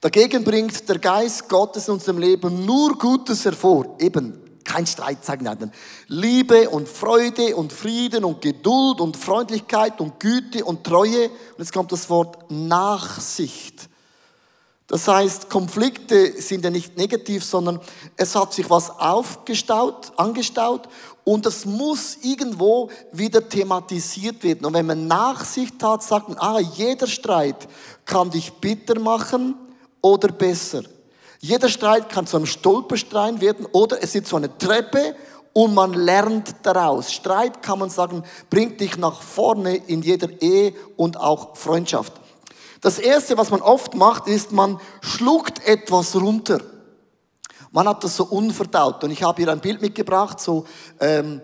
Dagegen 0.00 0.44
bringt 0.44 0.88
der 0.88 0.98
Geist 0.98 1.46
Gottes 1.46 1.88
in 1.88 1.94
unserem 1.94 2.16
Leben 2.16 2.64
nur 2.64 2.96
Gutes 2.96 3.44
hervor. 3.44 3.96
Eben, 3.98 4.40
kein 4.64 4.86
Streit, 4.86 5.22
sagen 5.22 5.44
wir. 5.44 5.70
Liebe 6.06 6.70
und 6.70 6.88
Freude 6.88 7.54
und 7.54 7.70
Frieden 7.70 8.24
und 8.24 8.40
Geduld 8.40 9.00
und 9.00 9.18
Freundlichkeit 9.18 10.00
und 10.00 10.18
Güte 10.18 10.64
und 10.64 10.84
Treue. 10.84 11.28
Und 11.28 11.58
jetzt 11.58 11.74
kommt 11.74 11.92
das 11.92 12.08
Wort 12.08 12.50
Nachsicht. 12.50 13.89
Das 14.90 15.08
heißt, 15.08 15.48
Konflikte 15.48 16.32
sind 16.42 16.64
ja 16.64 16.70
nicht 16.70 16.98
negativ, 16.98 17.44
sondern 17.44 17.80
es 18.16 18.34
hat 18.34 18.52
sich 18.52 18.68
was 18.68 18.90
aufgestaut, 18.90 20.12
angestaut 20.16 20.88
und 21.24 21.46
es 21.46 21.64
muss 21.64 22.18
irgendwo 22.22 22.90
wieder 23.12 23.48
thematisiert 23.48 24.42
werden. 24.42 24.66
Und 24.66 24.74
wenn 24.74 24.86
man 24.86 25.06
Nachsicht 25.06 25.82
hat, 25.82 26.02
sagt 26.02 26.28
man, 26.28 26.38
ah, 26.38 26.58
jeder 26.58 27.06
Streit 27.06 27.68
kann 28.04 28.30
dich 28.30 28.52
bitter 28.54 28.98
machen, 28.98 29.54
oder 30.02 30.28
besser. 30.28 30.82
Jeder 31.40 31.68
Streit 31.68 32.08
kann 32.10 32.26
zu 32.26 32.36
einem 32.36 32.46
Stolperstein 32.46 33.40
werden 33.40 33.66
oder 33.72 34.02
es 34.02 34.14
ist 34.14 34.26
so 34.26 34.36
eine 34.36 34.56
Treppe 34.58 35.14
und 35.52 35.74
man 35.74 35.94
lernt 35.94 36.54
daraus. 36.62 37.12
Streit 37.12 37.62
kann 37.62 37.78
man 37.78 37.90
sagen, 37.90 38.22
bringt 38.50 38.80
dich 38.80 38.96
nach 38.98 39.22
vorne 39.22 39.76
in 39.76 40.02
jeder 40.02 40.28
Ehe 40.40 40.74
und 40.96 41.18
auch 41.18 41.56
Freundschaft. 41.56 42.12
Das 42.80 42.98
erste, 42.98 43.36
was 43.36 43.50
man 43.50 43.60
oft 43.60 43.94
macht, 43.94 44.26
ist, 44.26 44.52
man 44.52 44.80
schluckt 45.00 45.66
etwas 45.66 46.16
runter. 46.16 46.60
Man 47.72 47.86
hat 47.86 48.02
das 48.02 48.16
so 48.16 48.24
unverdaut. 48.24 49.04
Und 49.04 49.10
ich 49.10 49.22
habe 49.22 49.42
hier 49.42 49.52
ein 49.52 49.60
Bild 49.60 49.80
mitgebracht, 49.82 50.40
so, 50.40 50.64
ähm, 50.98 51.40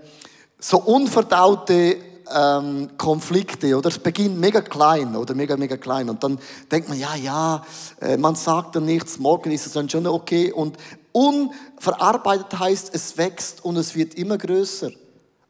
so 0.58 0.78
unverdaute 0.78 1.98
ähm, 2.34 2.90
Konflikte 2.96 3.76
oder 3.76 3.88
es 3.88 3.98
beginnt 3.98 4.38
mega 4.38 4.60
klein 4.60 5.14
oder 5.14 5.34
mega, 5.34 5.56
mega 5.56 5.76
klein 5.76 6.08
und 6.08 6.22
dann 6.24 6.38
denkt 6.70 6.88
man, 6.88 6.98
ja, 6.98 7.14
ja, 7.14 7.64
äh, 8.00 8.16
man 8.16 8.34
sagt 8.34 8.76
dann 8.76 8.84
nichts, 8.84 9.18
morgen 9.18 9.52
ist 9.52 9.66
es 9.66 9.72
dann 9.72 9.88
schon 9.88 10.06
okay 10.06 10.52
und 10.52 10.76
unverarbeitet 11.12 12.58
heißt, 12.58 12.94
es 12.94 13.16
wächst 13.16 13.64
und 13.64 13.76
es 13.76 13.94
wird 13.94 14.14
immer 14.14 14.38
größer. 14.38 14.90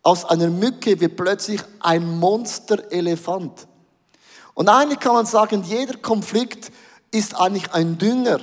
Aus 0.02 0.24
einer 0.24 0.48
Mücke 0.48 1.00
wird 1.00 1.16
plötzlich 1.16 1.60
ein 1.80 2.18
Monsterelefant. 2.18 3.66
Und 4.56 4.70
eigentlich 4.70 5.00
kann 5.00 5.12
man 5.12 5.26
sagen, 5.26 5.62
jeder 5.64 5.98
Konflikt 5.98 6.72
ist 7.10 7.38
eigentlich 7.38 7.70
ein 7.74 7.98
Dünger. 7.98 8.38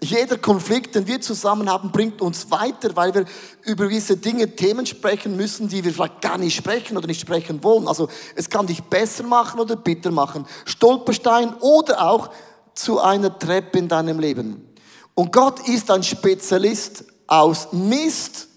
Jeder 0.00 0.36
Konflikt, 0.36 0.96
den 0.96 1.06
wir 1.06 1.20
zusammen 1.20 1.70
haben, 1.70 1.92
bringt 1.92 2.20
uns 2.20 2.50
weiter, 2.50 2.96
weil 2.96 3.14
wir 3.14 3.24
über 3.62 3.84
gewisse 3.84 4.16
Dinge, 4.16 4.56
Themen 4.56 4.84
sprechen 4.84 5.36
müssen, 5.36 5.68
die 5.68 5.84
wir 5.84 5.94
vielleicht 5.94 6.20
gar 6.20 6.38
nicht 6.38 6.56
sprechen 6.56 6.96
oder 6.96 7.06
nicht 7.06 7.20
sprechen 7.20 7.62
wollen. 7.62 7.86
Also 7.86 8.08
es 8.34 8.50
kann 8.50 8.66
dich 8.66 8.82
besser 8.82 9.22
machen 9.22 9.60
oder 9.60 9.76
bitter 9.76 10.10
machen. 10.10 10.44
Stolperstein 10.64 11.54
oder 11.60 12.04
auch 12.04 12.30
zu 12.74 13.00
einer 13.00 13.38
Treppe 13.38 13.78
in 13.78 13.86
deinem 13.86 14.18
Leben. 14.18 14.74
Und 15.14 15.32
Gott 15.32 15.68
ist 15.68 15.88
ein 15.88 16.02
Spezialist. 16.02 17.04
Aus 17.28 17.68
Mist 17.70 18.48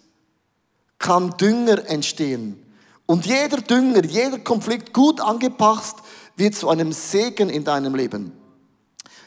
kann 0.98 1.30
Dünger 1.38 1.88
entstehen. 1.88 2.63
Und 3.06 3.27
jeder 3.27 3.62
Dünger, 3.62 4.04
jeder 4.04 4.39
Konflikt 4.39 4.94
gut 4.94 5.22
angepasst, 5.22 5.98
wird 6.38 6.56
zu 6.56 6.70
einem 6.70 6.94
Segen 6.94 7.50
in 7.50 7.63
deinem 7.63 7.96
Leben. 7.96 8.32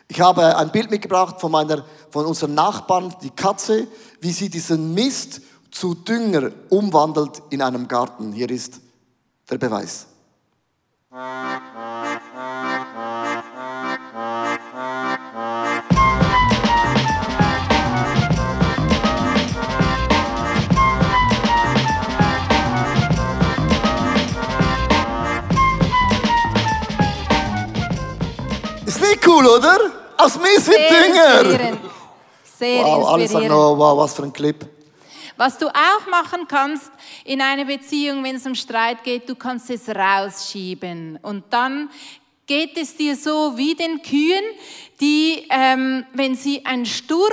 Ich 0.09 0.21
habe 0.21 0.57
ein 0.57 0.73
Bild 0.73 0.91
mitgebracht 0.91 1.41
von, 1.41 1.53
meiner, 1.53 1.85
von 2.11 2.27
unserem 2.27 2.55
Nachbarn, 2.55 3.15
die 3.23 3.31
Katze, 3.31 3.87
wie 4.21 4.33
sie 4.33 4.49
diesen 4.49 4.95
Mist 4.95 5.41
zu 5.71 5.95
Dünger 5.95 6.51
umwandelt 6.69 7.43
in 7.51 7.63
einem 7.63 7.87
Garten. 7.87 8.33
Hier 8.33 8.51
ist 8.51 8.81
der 9.49 9.59
Beweis. 9.59 10.07
Nicht 29.11 29.27
cool, 29.27 29.45
oder? 29.45 29.91
Aus 30.19 30.39
Mist 30.39 30.69
wird 30.69 30.91
Dünger. 30.91 31.79
Sehr 32.45 32.85
Wow, 32.85 33.09
alle 33.09 33.27
sagen, 33.27 33.45
inspirierend. 33.45 33.53
oh, 33.53 33.77
wow, 33.79 33.99
was 33.99 34.15
für 34.15 34.23
ein 34.23 34.33
Clip. 34.33 34.65
Was 35.37 35.59
du 35.59 35.67
auch 35.67 36.07
machen 36.09 36.47
kannst 36.47 36.93
in 37.25 37.41
einer 37.41 37.65
Beziehung, 37.65 38.23
wenn 38.23 38.37
es 38.37 38.47
um 38.47 38.55
Streit 38.55 39.03
geht, 39.03 39.29
du 39.29 39.35
kannst 39.35 39.69
es 39.71 39.89
rausschieben. 39.89 41.19
Und 41.23 41.45
dann 41.51 41.91
geht 42.47 42.77
es 42.77 42.97
dir 42.97 43.17
so 43.17 43.57
wie 43.57 43.75
den 43.75 44.01
Kühen, 44.03 44.45
die, 45.01 45.45
ähm, 45.51 46.05
wenn 46.13 46.37
sie 46.37 46.65
einen 46.65 46.87
Sturm 46.87 47.33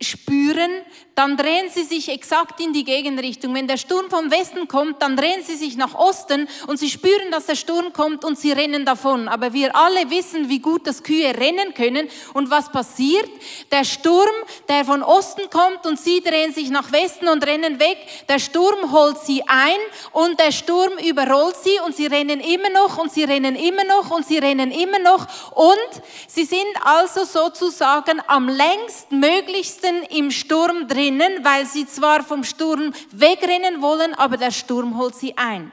spüren, 0.00 0.70
dann 1.14 1.36
drehen 1.36 1.68
sie 1.68 1.84
sich 1.84 2.08
exakt 2.08 2.60
in 2.60 2.72
die 2.72 2.84
Gegenrichtung. 2.84 3.54
Wenn 3.54 3.68
der 3.68 3.76
Sturm 3.76 4.08
vom 4.08 4.30
Westen 4.30 4.68
kommt, 4.68 5.02
dann 5.02 5.16
drehen 5.16 5.42
sie 5.42 5.56
sich 5.56 5.76
nach 5.76 5.94
Osten 5.94 6.48
und 6.66 6.78
sie 6.78 6.88
spüren, 6.88 7.30
dass 7.30 7.46
der 7.46 7.56
Sturm 7.56 7.92
kommt 7.92 8.24
und 8.24 8.38
sie 8.38 8.52
rennen 8.52 8.84
davon. 8.84 9.28
Aber 9.28 9.52
wir 9.52 9.74
alle 9.76 10.10
wissen, 10.10 10.48
wie 10.48 10.60
gut 10.60 10.86
das 10.86 11.02
Kühe 11.02 11.36
rennen 11.36 11.74
können. 11.74 12.08
Und 12.34 12.50
was 12.50 12.70
passiert? 12.70 13.28
Der 13.70 13.84
Sturm, 13.84 14.34
der 14.68 14.84
von 14.84 15.02
Osten 15.02 15.50
kommt 15.50 15.86
und 15.86 15.98
sie 15.98 16.20
drehen 16.20 16.52
sich 16.52 16.70
nach 16.70 16.92
Westen 16.92 17.28
und 17.28 17.44
rennen 17.46 17.80
weg. 17.80 17.98
Der 18.28 18.38
Sturm 18.38 18.92
holt 18.92 19.18
sie 19.18 19.42
ein 19.46 19.78
und 20.12 20.38
der 20.38 20.52
Sturm 20.52 20.92
überrollt 21.06 21.56
sie 21.56 21.78
und 21.84 21.94
sie 21.94 22.06
rennen 22.06 22.40
immer 22.40 22.70
noch 22.70 22.98
und 22.98 23.12
sie 23.12 23.24
rennen 23.24 23.56
immer 23.56 23.84
noch 23.84 24.10
und 24.10 24.26
sie 24.26 24.38
rennen 24.38 24.70
immer 24.70 24.98
noch. 24.98 25.26
Und 25.54 26.02
sie 26.26 26.44
sind 26.44 26.60
also 26.82 27.24
sozusagen 27.24 28.22
am 28.26 28.48
längst 28.48 29.12
möglichsten 29.12 30.02
im 30.10 30.30
Sturm 30.30 30.88
drinnen, 31.00 31.42
weil 31.42 31.64
sie 31.64 31.86
zwar 31.86 32.22
vom 32.22 32.44
Sturm 32.44 32.92
wegrennen 33.10 33.80
wollen, 33.80 34.14
aber 34.14 34.36
der 34.36 34.50
Sturm 34.50 34.98
holt 34.98 35.14
sie 35.14 35.36
ein. 35.36 35.72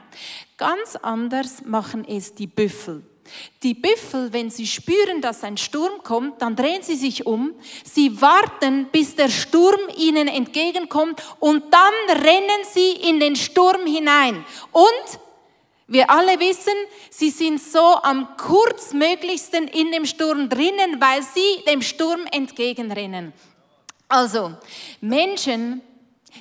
Ganz 0.56 0.96
anders 0.96 1.64
machen 1.64 2.06
es 2.08 2.34
die 2.34 2.46
Büffel. 2.46 3.02
Die 3.62 3.74
Büffel, 3.74 4.32
wenn 4.32 4.48
sie 4.48 4.66
spüren, 4.66 5.20
dass 5.20 5.44
ein 5.44 5.58
Sturm 5.58 6.02
kommt, 6.02 6.40
dann 6.40 6.56
drehen 6.56 6.82
sie 6.82 6.96
sich 6.96 7.26
um, 7.26 7.52
sie 7.84 8.22
warten, 8.22 8.86
bis 8.90 9.16
der 9.16 9.28
Sturm 9.28 9.80
ihnen 9.98 10.28
entgegenkommt 10.28 11.22
und 11.38 11.62
dann 11.70 12.18
rennen 12.22 12.64
sie 12.72 12.92
in 12.92 13.20
den 13.20 13.36
Sturm 13.36 13.86
hinein. 13.86 14.42
Und 14.72 15.20
wir 15.88 16.08
alle 16.08 16.40
wissen, 16.40 16.72
sie 17.10 17.28
sind 17.28 17.60
so 17.60 17.96
am 18.02 18.34
kurzmöglichsten 18.38 19.68
in 19.68 19.92
dem 19.92 20.06
Sturm 20.06 20.48
drinnen, 20.48 20.98
weil 21.00 21.22
sie 21.22 21.62
dem 21.66 21.82
Sturm 21.82 22.20
entgegenrennen. 22.32 23.34
Also, 24.08 24.52
Menschen, 25.02 25.82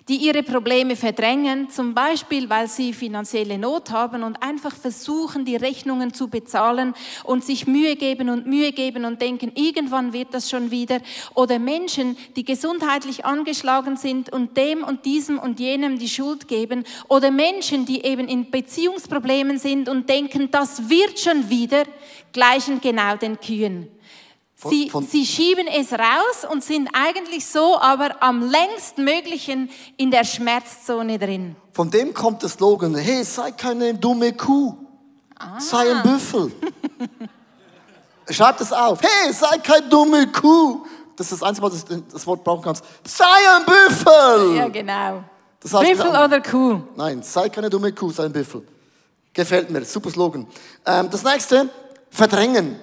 die 0.08 0.18
ihre 0.18 0.44
Probleme 0.44 0.96
verdrängen, 0.96 1.70
zum 1.70 1.94
Beispiel 1.94 2.50
weil 2.50 2.68
sie 2.68 2.94
finanzielle 2.94 3.58
Not 3.58 3.92
haben 3.92 4.24
und 4.24 4.42
einfach 4.42 4.74
versuchen, 4.74 5.44
die 5.44 5.56
Rechnungen 5.56 6.14
zu 6.14 6.30
bezahlen 6.30 6.94
und 7.24 7.44
sich 7.44 7.68
Mühe 7.68 7.96
geben 7.96 8.30
und 8.30 8.46
Mühe 8.46 8.72
geben 8.72 9.06
und 9.06 9.22
denken, 9.22 9.52
irgendwann 9.56 10.14
wird 10.14 10.34
das 10.34 10.50
schon 10.50 10.72
wieder. 10.72 11.00
Oder 11.36 11.60
Menschen, 11.60 12.18
die 12.36 12.46
gesundheitlich 12.46 13.26
angeschlagen 13.26 13.98
sind 13.98 14.32
und 14.32 14.56
dem 14.56 14.84
und 14.84 15.06
diesem 15.06 15.40
und 15.40 15.60
jenem 15.60 16.00
die 16.00 16.10
Schuld 16.10 16.48
geben. 16.48 16.86
Oder 17.10 17.32
Menschen, 17.32 17.86
die 17.86 18.06
eben 18.06 18.28
in 18.30 18.50
Beziehungsproblemen 18.50 19.58
sind 19.58 19.90
und 19.90 20.10
denken, 20.10 20.52
das 20.52 20.90
wird 20.90 21.20
schon 21.20 21.50
wieder, 21.50 21.84
gleichen 22.32 22.80
genau 22.80 23.18
den 23.18 23.40
Kühen. 23.40 23.90
Von- 24.60 24.72
Sie, 24.72 24.90
von- 24.90 25.06
sie 25.06 25.24
schieben 25.24 25.68
es 25.68 25.92
raus 25.94 26.50
und 26.52 26.64
sind 26.64 26.90
eigentlich 26.94 27.46
so, 27.46 27.80
aber 27.80 28.24
am 28.24 28.42
längst 28.42 28.98
möglichen 28.98 29.70
in 29.98 30.10
der 30.10 30.24
Schmerzzone 30.24 31.20
drin. 31.20 31.56
Von 31.74 31.92
dem 31.92 32.12
kommt 32.12 32.42
der 32.42 32.50
Slogan, 32.50 32.96
hey, 32.96 33.24
sei 33.24 33.52
keine 33.52 33.94
dumme 33.94 34.34
Kuh, 34.34 34.74
sei 35.60 35.92
ein 35.94 36.02
Büffel. 36.02 36.52
Schreib 38.30 38.58
das 38.58 38.74
auf, 38.74 39.00
hey, 39.02 39.32
sei 39.32 39.58
keine 39.60 39.88
dumme 39.88 40.32
Kuh. 40.32 40.86
Das 41.16 41.32
ist 41.32 41.42
das 41.42 41.48
Einzige, 41.48 41.68
was 41.72 41.86
du 41.86 42.02
das 42.12 42.26
Wort 42.28 42.44
brauchen 42.44 42.64
kannst. 42.64 42.84
Sei 43.06 43.26
ein 43.26 43.64
Büffel. 43.66 44.56
Ja, 44.58 44.68
genau. 44.70 45.24
Das 45.60 45.74
heißt, 45.74 45.90
Büffel 45.92 46.10
oder 46.10 46.42
Kuh? 46.42 46.82
Nein, 46.96 47.22
sei 47.24 47.50
keine 47.50 47.70
dumme 47.70 47.92
Kuh, 47.94 48.12
sei 48.12 48.26
ein 48.26 48.32
Büffel. 48.34 48.64
Gefällt 49.34 49.70
mir, 49.70 49.86
super 49.86 50.10
Slogan. 50.10 50.48
Ähm, 50.86 51.10
das 51.12 51.24
nächste, 51.24 51.70
verdrängen. 52.10 52.80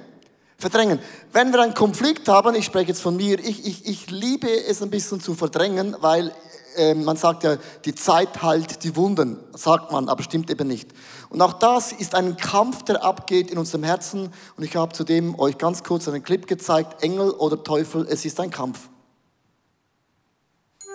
Verdrängen. 0.59 0.99
Wenn 1.33 1.53
wir 1.53 1.61
einen 1.61 1.75
Konflikt 1.75 2.29
haben, 2.29 2.55
ich 2.55 2.65
spreche 2.65 2.89
jetzt 2.89 3.03
von 3.03 3.17
mir, 3.17 3.39
ich, 3.39 3.67
ich, 3.67 3.87
ich 3.87 4.11
liebe 4.11 4.49
es 4.49 4.83
ein 4.83 4.91
bisschen 4.91 5.21
zu 5.21 5.35
verdrängen, 5.35 5.97
weil 6.01 6.33
äh, 6.77 6.95
man 6.95 7.17
sagt 7.17 7.45
ja, 7.45 7.57
die 7.85 7.95
Zeit 7.95 8.43
heilt 8.43 8.83
die 8.85 8.97
Wunden, 8.97 9.39
sagt 9.53 9.93
man, 9.93 10.09
aber 10.09 10.23
stimmt 10.23 10.51
eben 10.51 10.69
nicht. 10.69 10.91
Und 11.29 11.41
auch 11.43 11.55
das 11.55 11.93
ist 11.93 12.15
ein 12.15 12.37
Kampf, 12.37 12.85
der 12.85 13.05
abgeht 13.05 13.51
in 13.51 13.59
unserem 13.59 13.85
Herzen. 13.85 14.31
Und 14.57 14.65
ich 14.65 14.77
habe 14.77 14.93
zudem 14.93 15.39
euch 15.39 15.59
ganz 15.59 15.83
kurz 15.83 16.09
einen 16.09 16.23
Clip 16.23 16.47
gezeigt, 16.47 17.03
Engel 17.03 17.31
oder 17.31 17.63
Teufel, 17.63 18.07
es 18.09 18.25
ist 18.25 18.41
ein 18.41 18.51
Kampf. 18.51 18.89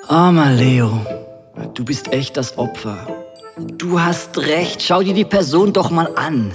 Armer 0.08 0.52
Leo, 0.52 1.06
du 1.74 1.84
bist 1.84 2.12
echt 2.12 2.38
das 2.38 2.58
Opfer. 2.58 3.29
Du 3.62 4.00
hast 4.00 4.38
recht, 4.38 4.82
schau 4.82 5.02
dir 5.02 5.14
die 5.14 5.26
Person 5.26 5.74
doch 5.74 5.90
mal 5.90 6.10
an. 6.16 6.54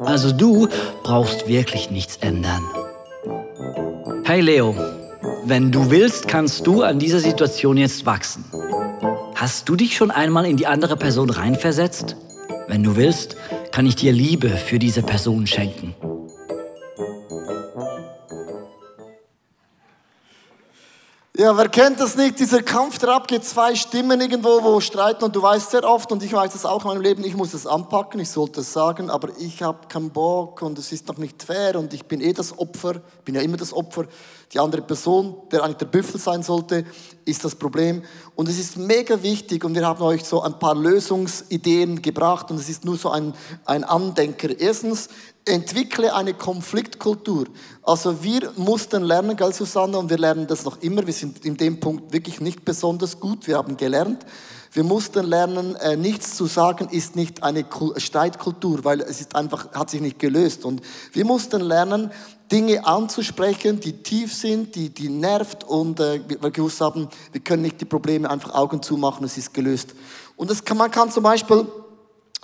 Also 0.00 0.32
du 0.32 0.68
brauchst 1.02 1.46
wirklich 1.46 1.90
nichts 1.90 2.16
ändern. 2.20 2.64
Hey 4.24 4.40
Leo, 4.40 4.74
wenn 5.44 5.70
du 5.70 5.90
willst, 5.90 6.26
kannst 6.26 6.66
du 6.66 6.82
an 6.82 6.98
dieser 6.98 7.20
Situation 7.20 7.76
jetzt 7.76 8.06
wachsen. 8.06 8.44
Hast 9.34 9.68
du 9.68 9.76
dich 9.76 9.96
schon 9.96 10.10
einmal 10.10 10.46
in 10.46 10.56
die 10.56 10.66
andere 10.66 10.96
Person 10.96 11.30
reinversetzt? 11.30 12.16
Wenn 12.66 12.82
du 12.82 12.96
willst, 12.96 13.36
kann 13.70 13.86
ich 13.86 13.94
dir 13.94 14.12
Liebe 14.12 14.48
für 14.48 14.78
diese 14.78 15.02
Person 15.02 15.46
schenken. 15.46 15.94
Ja, 21.38 21.54
wer 21.54 21.68
kennt 21.68 22.00
das 22.00 22.16
nicht? 22.16 22.38
Dieser 22.38 22.62
Kampf, 22.62 22.98
der 22.98 23.10
abgeht, 23.10 23.44
zwei 23.44 23.74
Stimmen 23.74 24.22
irgendwo, 24.22 24.62
wo 24.62 24.80
streiten 24.80 25.22
und 25.22 25.36
du 25.36 25.42
weißt 25.42 25.70
sehr 25.70 25.84
oft 25.84 26.10
und 26.10 26.22
ich 26.22 26.32
weiß 26.32 26.54
das 26.54 26.64
auch 26.64 26.82
in 26.84 26.88
meinem 26.88 27.02
Leben, 27.02 27.24
ich 27.24 27.36
muss 27.36 27.52
es 27.52 27.66
anpacken, 27.66 28.18
ich 28.20 28.30
sollte 28.30 28.62
es 28.62 28.72
sagen, 28.72 29.10
aber 29.10 29.28
ich 29.38 29.62
habe 29.62 29.86
keinen 29.86 30.08
Bock 30.08 30.62
und 30.62 30.78
es 30.78 30.92
ist 30.92 31.06
noch 31.08 31.18
nicht 31.18 31.42
fair 31.42 31.76
und 31.78 31.92
ich 31.92 32.06
bin 32.06 32.22
eh 32.22 32.32
das 32.32 32.58
Opfer, 32.58 33.02
bin 33.26 33.34
ja 33.34 33.42
immer 33.42 33.58
das 33.58 33.74
Opfer. 33.74 34.06
Die 34.52 34.60
andere 34.60 34.82
Person, 34.82 35.34
der 35.50 35.64
eigentlich 35.64 35.78
der 35.78 35.86
Büffel 35.86 36.20
sein 36.20 36.42
sollte, 36.42 36.84
ist 37.24 37.44
das 37.44 37.54
Problem. 37.54 38.02
Und 38.36 38.48
es 38.48 38.58
ist 38.58 38.76
mega 38.76 39.20
wichtig 39.22 39.64
und 39.64 39.74
wir 39.74 39.84
haben 39.84 40.00
euch 40.02 40.24
so 40.24 40.42
ein 40.42 40.58
paar 40.58 40.76
Lösungsideen 40.76 42.00
gebracht 42.00 42.50
und 42.50 42.60
es 42.60 42.68
ist 42.68 42.84
nur 42.84 42.96
so 42.96 43.10
ein, 43.10 43.34
ein 43.64 43.82
Andenker. 43.82 44.58
Erstens, 44.58 45.08
entwickle 45.46 46.14
eine 46.14 46.34
Konfliktkultur. 46.34 47.46
Also 47.82 48.22
wir 48.22 48.52
mussten 48.56 49.04
lernen, 49.04 49.36
gell 49.36 49.52
Susanne, 49.52 49.96
und 49.96 50.10
wir 50.10 50.18
lernen 50.18 50.46
das 50.46 50.64
noch 50.64 50.82
immer. 50.82 51.06
Wir 51.06 51.14
sind 51.14 51.44
in 51.44 51.56
dem 51.56 51.78
Punkt 51.78 52.12
wirklich 52.12 52.40
nicht 52.40 52.64
besonders 52.64 53.18
gut. 53.20 53.46
Wir 53.46 53.56
haben 53.56 53.76
gelernt. 53.76 54.26
Wir 54.72 54.84
mussten 54.84 55.24
lernen, 55.24 55.74
äh, 55.76 55.96
nichts 55.96 56.36
zu 56.36 56.46
sagen 56.46 56.88
ist 56.90 57.16
nicht 57.16 57.42
eine 57.42 57.64
Streitkultur, 57.96 58.84
weil 58.84 59.00
es 59.00 59.20
ist 59.20 59.34
einfach, 59.34 59.72
hat 59.72 59.88
sich 59.88 60.00
nicht 60.00 60.18
gelöst. 60.18 60.64
Und 60.64 60.82
wir 61.12 61.24
mussten 61.24 61.62
lernen, 61.62 62.10
Dinge 62.50 62.86
anzusprechen, 62.86 63.80
die 63.80 64.02
tief 64.02 64.34
sind, 64.34 64.74
die, 64.74 64.90
die 64.90 65.08
nervt 65.08 65.64
und 65.64 65.98
äh, 66.00 66.20
wir 66.28 66.50
gewusst 66.50 66.80
haben, 66.80 67.08
wir 67.32 67.40
können 67.40 67.62
nicht 67.62 67.80
die 67.80 67.84
Probleme 67.84 68.30
einfach 68.30 68.54
Augen 68.54 68.82
zumachen, 68.82 69.24
es 69.24 69.36
ist 69.36 69.52
gelöst. 69.52 69.94
Und 70.36 70.50
das 70.50 70.64
kann, 70.64 70.76
man 70.76 70.90
kann 70.90 71.10
zum 71.10 71.24
Beispiel 71.24 71.66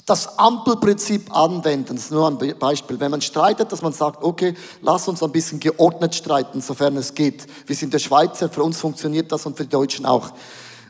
das 0.07 0.39
Ampelprinzip 0.39 1.35
anwenden. 1.35 1.95
Das 1.95 2.07
ist 2.07 2.11
nur 2.11 2.27
ein 2.27 2.59
Beispiel. 2.59 2.99
Wenn 2.99 3.11
man 3.13 3.21
streitet, 3.21 3.71
dass 3.71 3.83
man 3.83 3.93
sagt, 3.93 4.23
okay, 4.23 4.55
lass 4.81 5.07
uns 5.07 5.23
ein 5.23 5.31
bisschen 5.31 5.61
geordnet 5.61 6.15
streiten, 6.15 6.61
sofern 6.61 6.97
es 6.97 7.15
geht. 7.15 7.47
Wir 7.67 7.77
sind 7.77 7.95
der 7.95 8.01
Schweizer, 8.01 8.49
für 8.49 8.65
uns 8.65 8.79
funktioniert 8.79 9.31
das 9.31 9.47
und 9.47 9.57
für 9.57 9.65
die 9.65 9.71
Deutschen 9.71 10.05
auch. 10.05 10.33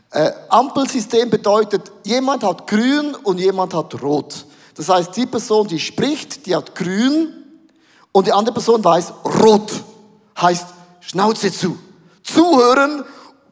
Äh, 0.09 0.31
Ampelsystem 0.49 1.29
bedeutet, 1.29 1.91
jemand 2.03 2.43
hat 2.43 2.67
grün 2.67 3.15
und 3.23 3.39
jemand 3.39 3.73
hat 3.73 4.01
rot. 4.01 4.45
Das 4.75 4.89
heißt, 4.89 5.15
die 5.15 5.27
Person, 5.27 5.67
die 5.67 5.79
spricht, 5.79 6.45
die 6.47 6.55
hat 6.55 6.73
grün 6.73 7.42
und 8.13 8.27
die 8.27 8.31
andere 8.31 8.53
Person 8.53 8.81
weiß 8.81 9.11
rot. 9.41 9.73
Heißt 10.39 10.67
Schnauze 11.01 11.51
zu. 11.51 11.77
Zuhören, 12.23 13.03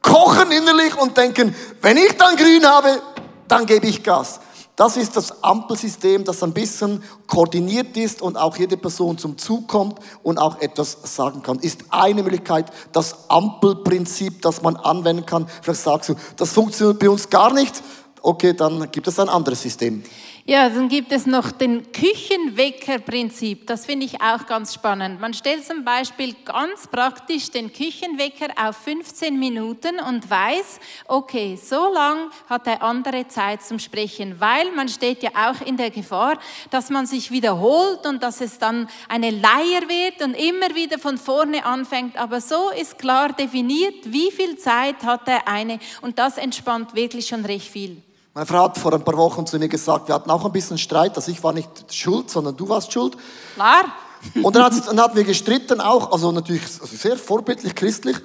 kochen 0.01 0.51
innerlich 0.51 0.97
und 0.97 1.17
denken, 1.17 1.53
wenn 1.81 1.97
ich 1.97 2.15
dann 2.17 2.37
grün 2.37 2.65
habe, 2.65 3.01
dann 3.49 3.65
gebe 3.65 3.87
ich 3.87 4.01
Gas. 4.01 4.39
Das 4.77 4.95
ist 4.97 5.15
das 5.17 5.43
Ampelsystem, 5.43 6.23
das 6.23 6.41
ein 6.41 6.53
bisschen 6.53 7.03
koordiniert 7.27 7.95
ist 7.97 8.21
und 8.21 8.37
auch 8.37 8.55
jede 8.57 8.77
Person 8.77 9.17
zum 9.17 9.37
Zug 9.37 9.67
kommt 9.67 9.99
und 10.23 10.37
auch 10.39 10.59
etwas 10.61 10.97
sagen 11.03 11.43
kann. 11.43 11.59
Ist 11.59 11.81
eine 11.89 12.23
Möglichkeit, 12.23 12.71
das 12.91 13.29
Ampelprinzip, 13.29 14.41
das 14.41 14.61
man 14.61 14.77
anwenden 14.77 15.25
kann. 15.25 15.47
Vielleicht 15.61 15.81
sagst 15.81 16.09
du, 16.09 16.15
das 16.37 16.53
funktioniert 16.53 16.99
bei 16.99 17.09
uns 17.09 17.29
gar 17.29 17.53
nicht. 17.53 17.83
Okay, 18.21 18.53
dann 18.53 18.89
gibt 18.91 19.07
es 19.07 19.19
ein 19.19 19.29
anderes 19.29 19.61
System. 19.61 20.03
Ja, 20.43 20.67
dann 20.69 20.89
gibt 20.89 21.11
es 21.11 21.27
noch 21.27 21.51
den 21.51 21.91
Küchenwecker-Prinzip. 21.91 23.67
Das 23.67 23.85
finde 23.85 24.07
ich 24.07 24.21
auch 24.21 24.47
ganz 24.47 24.73
spannend. 24.73 25.21
Man 25.21 25.35
stellt 25.35 25.63
zum 25.63 25.85
Beispiel 25.85 26.35
ganz 26.45 26.87
praktisch 26.87 27.51
den 27.51 27.71
Küchenwecker 27.71 28.47
auf 28.55 28.75
15 28.77 29.37
Minuten 29.37 29.99
und 29.99 30.27
weiß, 30.27 30.79
okay, 31.07 31.59
so 31.61 31.93
lang 31.93 32.31
hat 32.49 32.65
der 32.65 32.81
andere 32.81 33.27
Zeit 33.27 33.61
zum 33.61 33.77
Sprechen, 33.77 34.39
weil 34.39 34.71
man 34.71 34.89
steht 34.89 35.21
ja 35.21 35.29
auch 35.35 35.61
in 35.63 35.77
der 35.77 35.91
Gefahr, 35.91 36.39
dass 36.71 36.89
man 36.89 37.05
sich 37.05 37.29
wiederholt 37.29 38.07
und 38.07 38.23
dass 38.23 38.41
es 38.41 38.57
dann 38.57 38.89
eine 39.07 39.29
Leier 39.29 39.87
wird 39.87 40.23
und 40.23 40.33
immer 40.33 40.73
wieder 40.73 40.97
von 40.97 41.19
vorne 41.19 41.63
anfängt. 41.63 42.17
Aber 42.17 42.41
so 42.41 42.71
ist 42.71 42.97
klar 42.97 43.31
definiert, 43.31 44.11
wie 44.11 44.31
viel 44.31 44.57
Zeit 44.57 45.03
hat 45.03 45.27
der 45.27 45.47
eine 45.47 45.77
und 46.01 46.17
das 46.17 46.39
entspannt 46.39 46.95
wirklich 46.95 47.27
schon 47.27 47.45
recht 47.45 47.69
viel. 47.69 48.01
Meine 48.33 48.45
Frau 48.45 48.63
hat 48.63 48.77
vor 48.77 48.93
ein 48.93 49.03
paar 49.03 49.17
Wochen 49.17 49.45
zu 49.45 49.59
mir 49.59 49.67
gesagt, 49.67 50.07
wir 50.07 50.15
hatten 50.15 50.31
auch 50.31 50.45
ein 50.45 50.53
bisschen 50.53 50.77
Streit, 50.77 51.17
dass 51.17 51.27
ich 51.27 51.43
war 51.43 51.51
nicht 51.51 51.93
schuld, 51.93 52.29
sondern 52.29 52.55
du 52.55 52.69
warst 52.69 52.93
schuld. 52.93 53.17
Klar. 53.55 53.83
Und 54.41 54.55
dann, 54.55 54.63
hat, 54.63 54.87
dann 54.87 55.01
hatten 55.01 55.17
wir 55.17 55.25
gestritten 55.25 55.81
auch, 55.81 56.13
also 56.13 56.31
natürlich 56.31 56.61
sehr 56.65 57.17
vorbildlich, 57.17 57.75
christlich. 57.75 58.15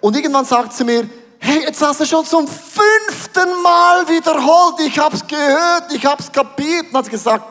Und 0.00 0.16
irgendwann 0.16 0.44
sagt 0.44 0.72
sie 0.72 0.82
mir, 0.82 1.08
hey, 1.38 1.62
jetzt 1.62 1.80
hast 1.80 2.00
du 2.00 2.04
schon 2.04 2.24
zum 2.24 2.48
fünften 2.48 3.62
Mal 3.62 4.08
wiederholt, 4.08 4.80
ich 4.84 4.98
hab's 4.98 5.24
gehört, 5.24 5.92
ich 5.94 6.04
hab's 6.04 6.32
kapiert. 6.32 6.86
Und 6.90 6.96
hat 6.96 7.08
gesagt, 7.08 7.44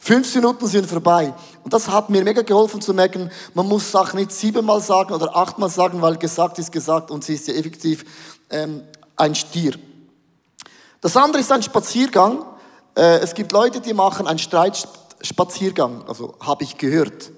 fünf 0.00 0.34
Minuten 0.34 0.66
sind 0.66 0.88
vorbei. 0.88 1.32
Und 1.62 1.72
das 1.72 1.88
hat 1.88 2.10
mir 2.10 2.24
mega 2.24 2.42
geholfen 2.42 2.80
zu 2.80 2.92
merken, 2.92 3.30
man 3.52 3.68
muss 3.68 3.92
Sachen 3.92 4.18
nicht 4.18 4.32
siebenmal 4.32 4.80
sagen 4.80 5.14
oder 5.14 5.36
achtmal 5.36 5.68
sagen, 5.68 6.02
weil 6.02 6.16
gesagt 6.16 6.58
ist 6.58 6.72
gesagt 6.72 7.12
und 7.12 7.22
sie 7.22 7.34
ist 7.34 7.46
ja 7.46 7.54
effektiv 7.54 8.04
ähm, 8.50 8.82
ein 9.14 9.36
Stier. 9.36 9.74
Das 11.04 11.18
andere 11.18 11.42
ist 11.42 11.52
ein 11.52 11.62
Spaziergang. 11.62 12.46
Äh, 12.96 13.18
es 13.18 13.34
gibt 13.34 13.52
Leute, 13.52 13.78
die 13.78 13.92
machen 13.92 14.26
einen 14.26 14.38
Streitspaziergang. 14.38 16.02
Also 16.08 16.34
habe 16.40 16.64
ich 16.64 16.78
gehört, 16.78 17.30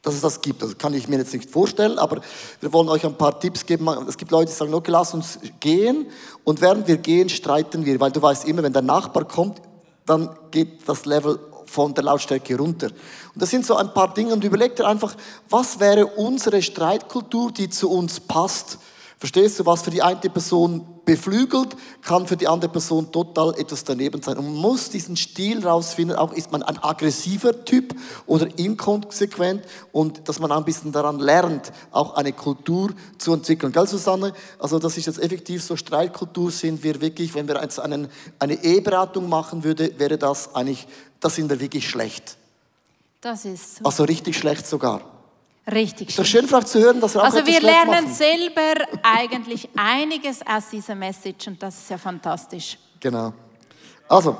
dass 0.00 0.14
es 0.14 0.22
das 0.22 0.40
gibt. 0.40 0.62
Das 0.62 0.78
kann 0.78 0.94
ich 0.94 1.08
mir 1.08 1.18
jetzt 1.18 1.34
nicht 1.34 1.50
vorstellen, 1.50 1.98
aber 1.98 2.22
wir 2.60 2.72
wollen 2.72 2.88
euch 2.88 3.04
ein 3.04 3.18
paar 3.18 3.38
Tipps 3.38 3.66
geben. 3.66 3.86
Es 4.08 4.16
gibt 4.16 4.30
Leute, 4.30 4.50
die 4.50 4.56
sagen, 4.56 4.72
okay, 4.72 4.90
lass 4.90 5.12
uns 5.12 5.38
gehen. 5.60 6.06
Und 6.44 6.62
während 6.62 6.88
wir 6.88 6.96
gehen, 6.96 7.28
streiten 7.28 7.84
wir. 7.84 8.00
Weil 8.00 8.12
du 8.12 8.22
weißt 8.22 8.46
immer, 8.46 8.62
wenn 8.62 8.72
der 8.72 8.80
Nachbar 8.80 9.26
kommt, 9.26 9.60
dann 10.06 10.30
geht 10.50 10.88
das 10.88 11.04
Level 11.04 11.38
von 11.66 11.92
der 11.92 12.04
Lautstärke 12.04 12.56
runter. 12.56 12.86
Und 12.86 13.42
das 13.42 13.50
sind 13.50 13.66
so 13.66 13.76
ein 13.76 13.92
paar 13.92 14.14
Dinge. 14.14 14.32
Und 14.32 14.42
überleg 14.42 14.74
dir 14.74 14.86
einfach, 14.86 15.14
was 15.50 15.78
wäre 15.78 16.06
unsere 16.06 16.62
Streitkultur, 16.62 17.52
die 17.52 17.68
zu 17.68 17.90
uns 17.90 18.20
passt? 18.20 18.78
Verstehst 19.22 19.60
du, 19.60 19.66
was 19.66 19.82
für 19.82 19.92
die 19.92 20.02
eine 20.02 20.18
Person 20.18 20.84
beflügelt, 21.04 21.76
kann 22.02 22.26
für 22.26 22.36
die 22.36 22.48
andere 22.48 22.72
Person 22.72 23.12
total 23.12 23.56
etwas 23.56 23.84
daneben 23.84 24.20
sein. 24.20 24.36
Und 24.36 24.46
man 24.46 24.56
muss 24.56 24.90
diesen 24.90 25.16
Stil 25.16 25.64
rausfinden, 25.64 26.16
auch 26.16 26.32
ist 26.32 26.50
man 26.50 26.64
ein 26.64 26.76
aggressiver 26.82 27.64
Typ 27.64 27.94
oder 28.26 28.48
inkonsequent 28.58 29.62
und 29.92 30.28
dass 30.28 30.40
man 30.40 30.50
ein 30.50 30.64
bisschen 30.64 30.90
daran 30.90 31.20
lernt, 31.20 31.70
auch 31.92 32.16
eine 32.16 32.32
Kultur 32.32 32.90
zu 33.16 33.32
entwickeln. 33.32 33.70
Gell, 33.70 33.86
Susanne? 33.86 34.32
Also 34.58 34.80
das 34.80 34.98
ist 34.98 35.06
jetzt 35.06 35.22
effektiv 35.22 35.62
so, 35.62 35.76
Streitkultur 35.76 36.50
sind 36.50 36.82
wir 36.82 37.00
wirklich, 37.00 37.32
wenn 37.36 37.46
wir 37.46 37.62
jetzt 37.62 37.78
einen, 37.78 38.08
eine 38.40 38.54
Eheberatung 38.64 39.28
machen 39.28 39.62
würde, 39.62 39.96
wäre 40.00 40.18
das 40.18 40.52
eigentlich, 40.52 40.88
das 41.20 41.36
sind 41.36 41.48
wir 41.48 41.60
wirklich 41.60 41.88
schlecht. 41.88 42.36
Das 43.20 43.44
ist 43.44 43.76
so. 43.76 43.84
Also 43.84 44.02
richtig 44.02 44.36
schlecht 44.36 44.66
sogar. 44.66 45.11
Richtig. 45.70 46.08
Ist 46.08 46.18
doch 46.18 46.24
schön 46.24 46.48
vielleicht 46.48 46.68
zu 46.68 46.80
hören, 46.80 47.00
dass 47.00 47.14
wir 47.14 47.20
auch 47.20 47.26
Also 47.26 47.46
wir 47.46 47.60
lernen 47.60 48.12
selber 48.12 48.84
eigentlich 49.02 49.68
einiges 49.76 50.44
aus 50.44 50.70
dieser 50.70 50.94
Message 50.94 51.46
und 51.46 51.62
das 51.62 51.78
ist 51.78 51.90
ja 51.90 51.98
fantastisch. 51.98 52.78
Genau. 52.98 53.32
Also, 54.08 54.38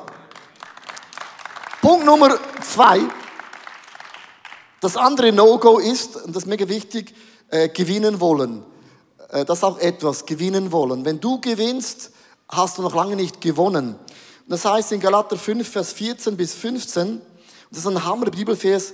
Punkt 1.80 2.04
Nummer 2.04 2.36
zwei. 2.60 3.00
Das 4.80 4.96
andere 4.96 5.32
No-Go 5.32 5.78
ist, 5.78 6.16
und 6.16 6.34
das 6.34 6.42
ist 6.42 6.48
mega 6.48 6.68
wichtig, 6.68 7.14
äh, 7.50 7.68
gewinnen 7.68 8.18
wollen. 8.20 8.64
Äh, 9.28 9.44
das 9.44 9.58
ist 9.58 9.64
auch 9.64 9.78
etwas, 9.78 10.26
gewinnen 10.26 10.72
wollen. 10.72 11.04
Wenn 11.04 11.20
du 11.20 11.40
gewinnst, 11.40 12.10
hast 12.48 12.78
du 12.78 12.82
noch 12.82 12.94
lange 12.94 13.14
nicht 13.14 13.40
gewonnen. 13.40 13.94
Und 13.94 14.48
das 14.48 14.64
heißt 14.64 14.90
in 14.90 15.00
Galater 15.00 15.36
5, 15.36 15.68
Vers 15.68 15.92
14 15.92 16.36
bis 16.36 16.54
15, 16.54 17.20
das 17.70 17.78
ist 17.80 17.86
ein 17.86 18.04
Hammer 18.04 18.30
Bibelvers, 18.30 18.92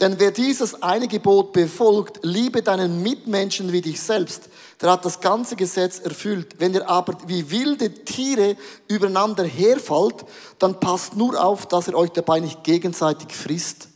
denn 0.00 0.20
wer 0.20 0.30
dieses 0.30 0.82
eine 0.82 1.08
Gebot 1.08 1.52
befolgt, 1.52 2.20
liebe 2.22 2.62
deinen 2.62 3.02
Mitmenschen 3.02 3.72
wie 3.72 3.80
dich 3.80 4.00
selbst, 4.00 4.48
der 4.80 4.92
hat 4.92 5.04
das 5.04 5.20
ganze 5.20 5.56
Gesetz 5.56 5.98
erfüllt. 5.98 6.54
Wenn 6.58 6.72
ihr 6.72 6.88
aber 6.88 7.16
wie 7.26 7.50
wilde 7.50 7.92
Tiere 8.04 8.56
übereinander 8.86 9.44
herfallt, 9.44 10.24
dann 10.60 10.78
passt 10.78 11.16
nur 11.16 11.42
auf, 11.42 11.66
dass 11.66 11.88
ihr 11.88 11.96
euch 11.96 12.10
dabei 12.10 12.38
nicht 12.38 12.62
gegenseitig 12.62 13.34
frisst. 13.34 13.88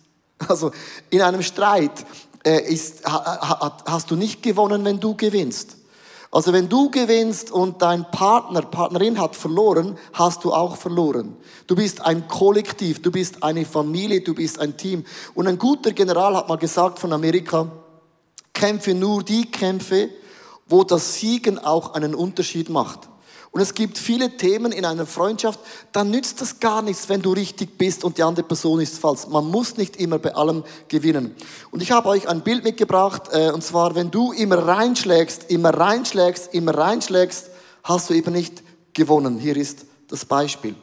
Also 0.48 0.72
in 1.10 1.22
einem 1.22 1.42
Streit 1.42 2.04
äh, 2.44 2.60
ist, 2.62 3.02
hast 3.04 4.10
du 4.10 4.16
nicht 4.16 4.42
gewonnen, 4.42 4.84
wenn 4.84 4.98
du 4.98 5.14
gewinnst. 5.16 5.76
Also 6.34 6.54
wenn 6.54 6.70
du 6.70 6.90
gewinnst 6.90 7.50
und 7.50 7.82
dein 7.82 8.10
Partner, 8.10 8.62
Partnerin 8.62 9.20
hat 9.20 9.36
verloren, 9.36 9.98
hast 10.14 10.42
du 10.44 10.54
auch 10.54 10.76
verloren. 10.76 11.36
Du 11.66 11.76
bist 11.76 12.00
ein 12.00 12.26
Kollektiv, 12.26 13.02
du 13.02 13.12
bist 13.12 13.42
eine 13.42 13.66
Familie, 13.66 14.22
du 14.22 14.34
bist 14.34 14.58
ein 14.58 14.78
Team. 14.78 15.04
Und 15.34 15.46
ein 15.46 15.58
guter 15.58 15.92
General 15.92 16.34
hat 16.34 16.48
mal 16.48 16.56
gesagt 16.56 16.98
von 16.98 17.12
Amerika, 17.12 17.70
kämpfe 18.54 18.94
nur 18.94 19.22
die 19.22 19.50
Kämpfe, 19.50 20.08
wo 20.66 20.84
das 20.84 21.16
Siegen 21.16 21.58
auch 21.58 21.92
einen 21.92 22.14
Unterschied 22.14 22.70
macht. 22.70 23.10
Und 23.52 23.60
es 23.60 23.74
gibt 23.74 23.98
viele 23.98 24.34
Themen 24.38 24.72
in 24.72 24.86
einer 24.86 25.04
Freundschaft, 25.04 25.60
da 25.92 26.04
nützt 26.04 26.40
das 26.40 26.58
gar 26.58 26.80
nichts, 26.80 27.10
wenn 27.10 27.20
du 27.20 27.32
richtig 27.32 27.76
bist 27.76 28.02
und 28.02 28.16
die 28.16 28.22
andere 28.22 28.46
Person 28.46 28.80
ist 28.80 28.98
falsch. 28.98 29.26
Man 29.28 29.44
muss 29.50 29.76
nicht 29.76 29.96
immer 29.96 30.18
bei 30.18 30.34
allem 30.34 30.64
gewinnen. 30.88 31.34
Und 31.70 31.82
ich 31.82 31.92
habe 31.92 32.08
euch 32.08 32.26
ein 32.26 32.40
Bild 32.40 32.64
mitgebracht, 32.64 33.24
äh, 33.30 33.50
und 33.50 33.62
zwar, 33.62 33.94
wenn 33.94 34.10
du 34.10 34.32
immer 34.32 34.56
reinschlägst, 34.56 35.50
immer 35.50 35.68
reinschlägst, 35.68 36.54
immer 36.54 36.74
reinschlägst, 36.74 37.50
hast 37.84 38.08
du 38.08 38.14
eben 38.14 38.32
nicht 38.32 38.62
gewonnen. 38.94 39.38
Hier 39.38 39.56
ist 39.58 39.84
das 40.08 40.24
Beispiel. 40.24 40.74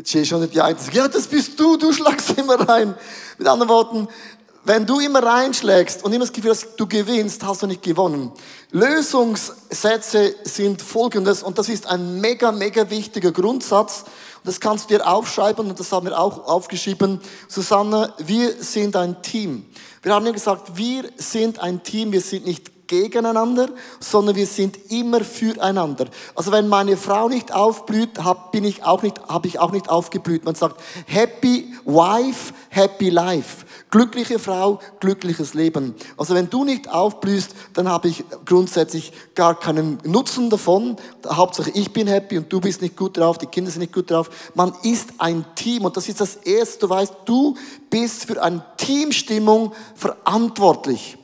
Jetzt 0.00 0.14
ist 0.14 0.28
schon 0.28 0.40
nicht 0.40 0.54
die 0.54 0.62
Einzige. 0.62 0.96
Ja, 0.96 1.08
das 1.08 1.26
bist 1.26 1.60
du, 1.60 1.76
du 1.76 1.92
schlagst 1.92 2.30
immer 2.38 2.54
rein. 2.66 2.94
Mit 3.36 3.46
anderen 3.46 3.68
Worten, 3.68 4.08
wenn 4.64 4.86
du 4.86 4.98
immer 4.98 5.22
reinschlägst 5.22 6.02
und 6.02 6.14
immer 6.14 6.24
das 6.24 6.32
Gefühl 6.32 6.52
hast, 6.52 6.68
du 6.78 6.86
gewinnst, 6.86 7.44
hast 7.44 7.62
du 7.62 7.66
nicht 7.66 7.82
gewonnen. 7.82 8.32
Lösungssätze 8.70 10.36
sind 10.44 10.80
folgendes 10.80 11.42
und 11.42 11.58
das 11.58 11.68
ist 11.68 11.86
ein 11.86 12.18
mega, 12.18 12.50
mega 12.50 12.88
wichtiger 12.88 13.30
Grundsatz. 13.30 14.04
Das 14.42 14.58
kannst 14.58 14.88
du 14.90 14.96
dir 14.96 15.06
aufschreiben 15.06 15.68
und 15.68 15.78
das 15.78 15.92
haben 15.92 16.06
wir 16.06 16.18
auch 16.18 16.46
aufgeschrieben. 16.46 17.20
Susanne, 17.46 18.14
wir 18.16 18.54
sind 18.62 18.96
ein 18.96 19.20
Team. 19.20 19.66
Wir 20.00 20.14
haben 20.14 20.24
ja 20.24 20.32
gesagt, 20.32 20.78
wir 20.78 21.10
sind 21.18 21.58
ein 21.58 21.82
Team, 21.82 22.10
wir 22.12 22.22
sind 22.22 22.46
nicht 22.46 22.79
gegeneinander, 22.90 23.68
sondern 24.00 24.34
wir 24.34 24.46
sind 24.46 24.90
immer 24.90 25.20
füreinander. 25.20 26.06
Also 26.34 26.50
wenn 26.50 26.66
meine 26.66 26.96
Frau 26.96 27.28
nicht 27.28 27.54
aufblüht, 27.54 28.24
hab, 28.24 28.52
ich 28.52 28.82
auch 28.82 29.02
nicht, 29.02 29.22
habe 29.28 29.46
ich 29.46 29.60
auch 29.60 29.70
nicht 29.70 29.88
aufgeblüht. 29.88 30.44
Man 30.44 30.56
sagt 30.56 30.80
Happy 31.06 31.72
Wife, 31.84 32.52
Happy 32.68 33.08
Life. 33.08 33.64
Glückliche 33.92 34.40
Frau, 34.40 34.80
glückliches 34.98 35.54
Leben. 35.54 35.94
Also 36.16 36.34
wenn 36.34 36.50
du 36.50 36.64
nicht 36.64 36.90
aufblühst, 36.90 37.54
dann 37.74 37.88
habe 37.88 38.08
ich 38.08 38.24
grundsätzlich 38.44 39.12
gar 39.36 39.58
keinen 39.58 39.98
Nutzen 40.04 40.50
davon. 40.50 40.96
Hauptsache 41.28 41.70
ich 41.70 41.92
bin 41.92 42.08
happy 42.08 42.38
und 42.38 42.52
du 42.52 42.60
bist 42.60 42.82
nicht 42.82 42.96
gut 42.96 43.16
drauf, 43.16 43.38
die 43.38 43.46
Kinder 43.46 43.70
sind 43.70 43.82
nicht 43.82 43.94
gut 43.94 44.10
drauf. 44.10 44.30
Man 44.54 44.72
ist 44.82 45.10
ein 45.18 45.44
Team 45.54 45.84
und 45.84 45.96
das 45.96 46.08
ist 46.08 46.20
das 46.20 46.36
Erste. 46.36 46.80
Du 46.80 46.90
weißt, 46.90 47.14
du 47.24 47.56
bist 47.88 48.24
für 48.24 48.42
eine 48.42 48.64
Teamstimmung 48.76 49.72
verantwortlich. 49.94 51.18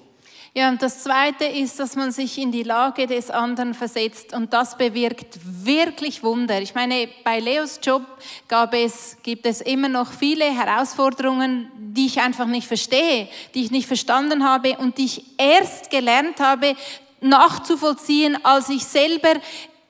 Ja, 0.56 0.70
und 0.70 0.80
das 0.80 1.02
Zweite 1.02 1.44
ist, 1.44 1.78
dass 1.78 1.96
man 1.96 2.12
sich 2.12 2.38
in 2.38 2.50
die 2.50 2.62
Lage 2.62 3.06
des 3.06 3.30
anderen 3.30 3.74
versetzt 3.74 4.32
und 4.32 4.54
das 4.54 4.78
bewirkt 4.78 5.38
wirklich 5.44 6.22
Wunder. 6.22 6.62
Ich 6.62 6.74
meine, 6.74 7.10
bei 7.24 7.40
Leos 7.40 7.78
Job 7.82 8.00
gab 8.48 8.72
es, 8.72 9.18
gibt 9.22 9.44
es 9.44 9.60
immer 9.60 9.90
noch 9.90 10.10
viele 10.10 10.46
Herausforderungen, 10.46 11.70
die 11.76 12.06
ich 12.06 12.22
einfach 12.22 12.46
nicht 12.46 12.66
verstehe, 12.66 13.28
die 13.52 13.64
ich 13.64 13.70
nicht 13.70 13.86
verstanden 13.86 14.48
habe 14.48 14.78
und 14.78 14.96
die 14.96 15.04
ich 15.04 15.24
erst 15.36 15.90
gelernt 15.90 16.40
habe, 16.40 16.74
nachzuvollziehen, 17.20 18.42
als 18.42 18.70
ich 18.70 18.82
selber 18.82 19.34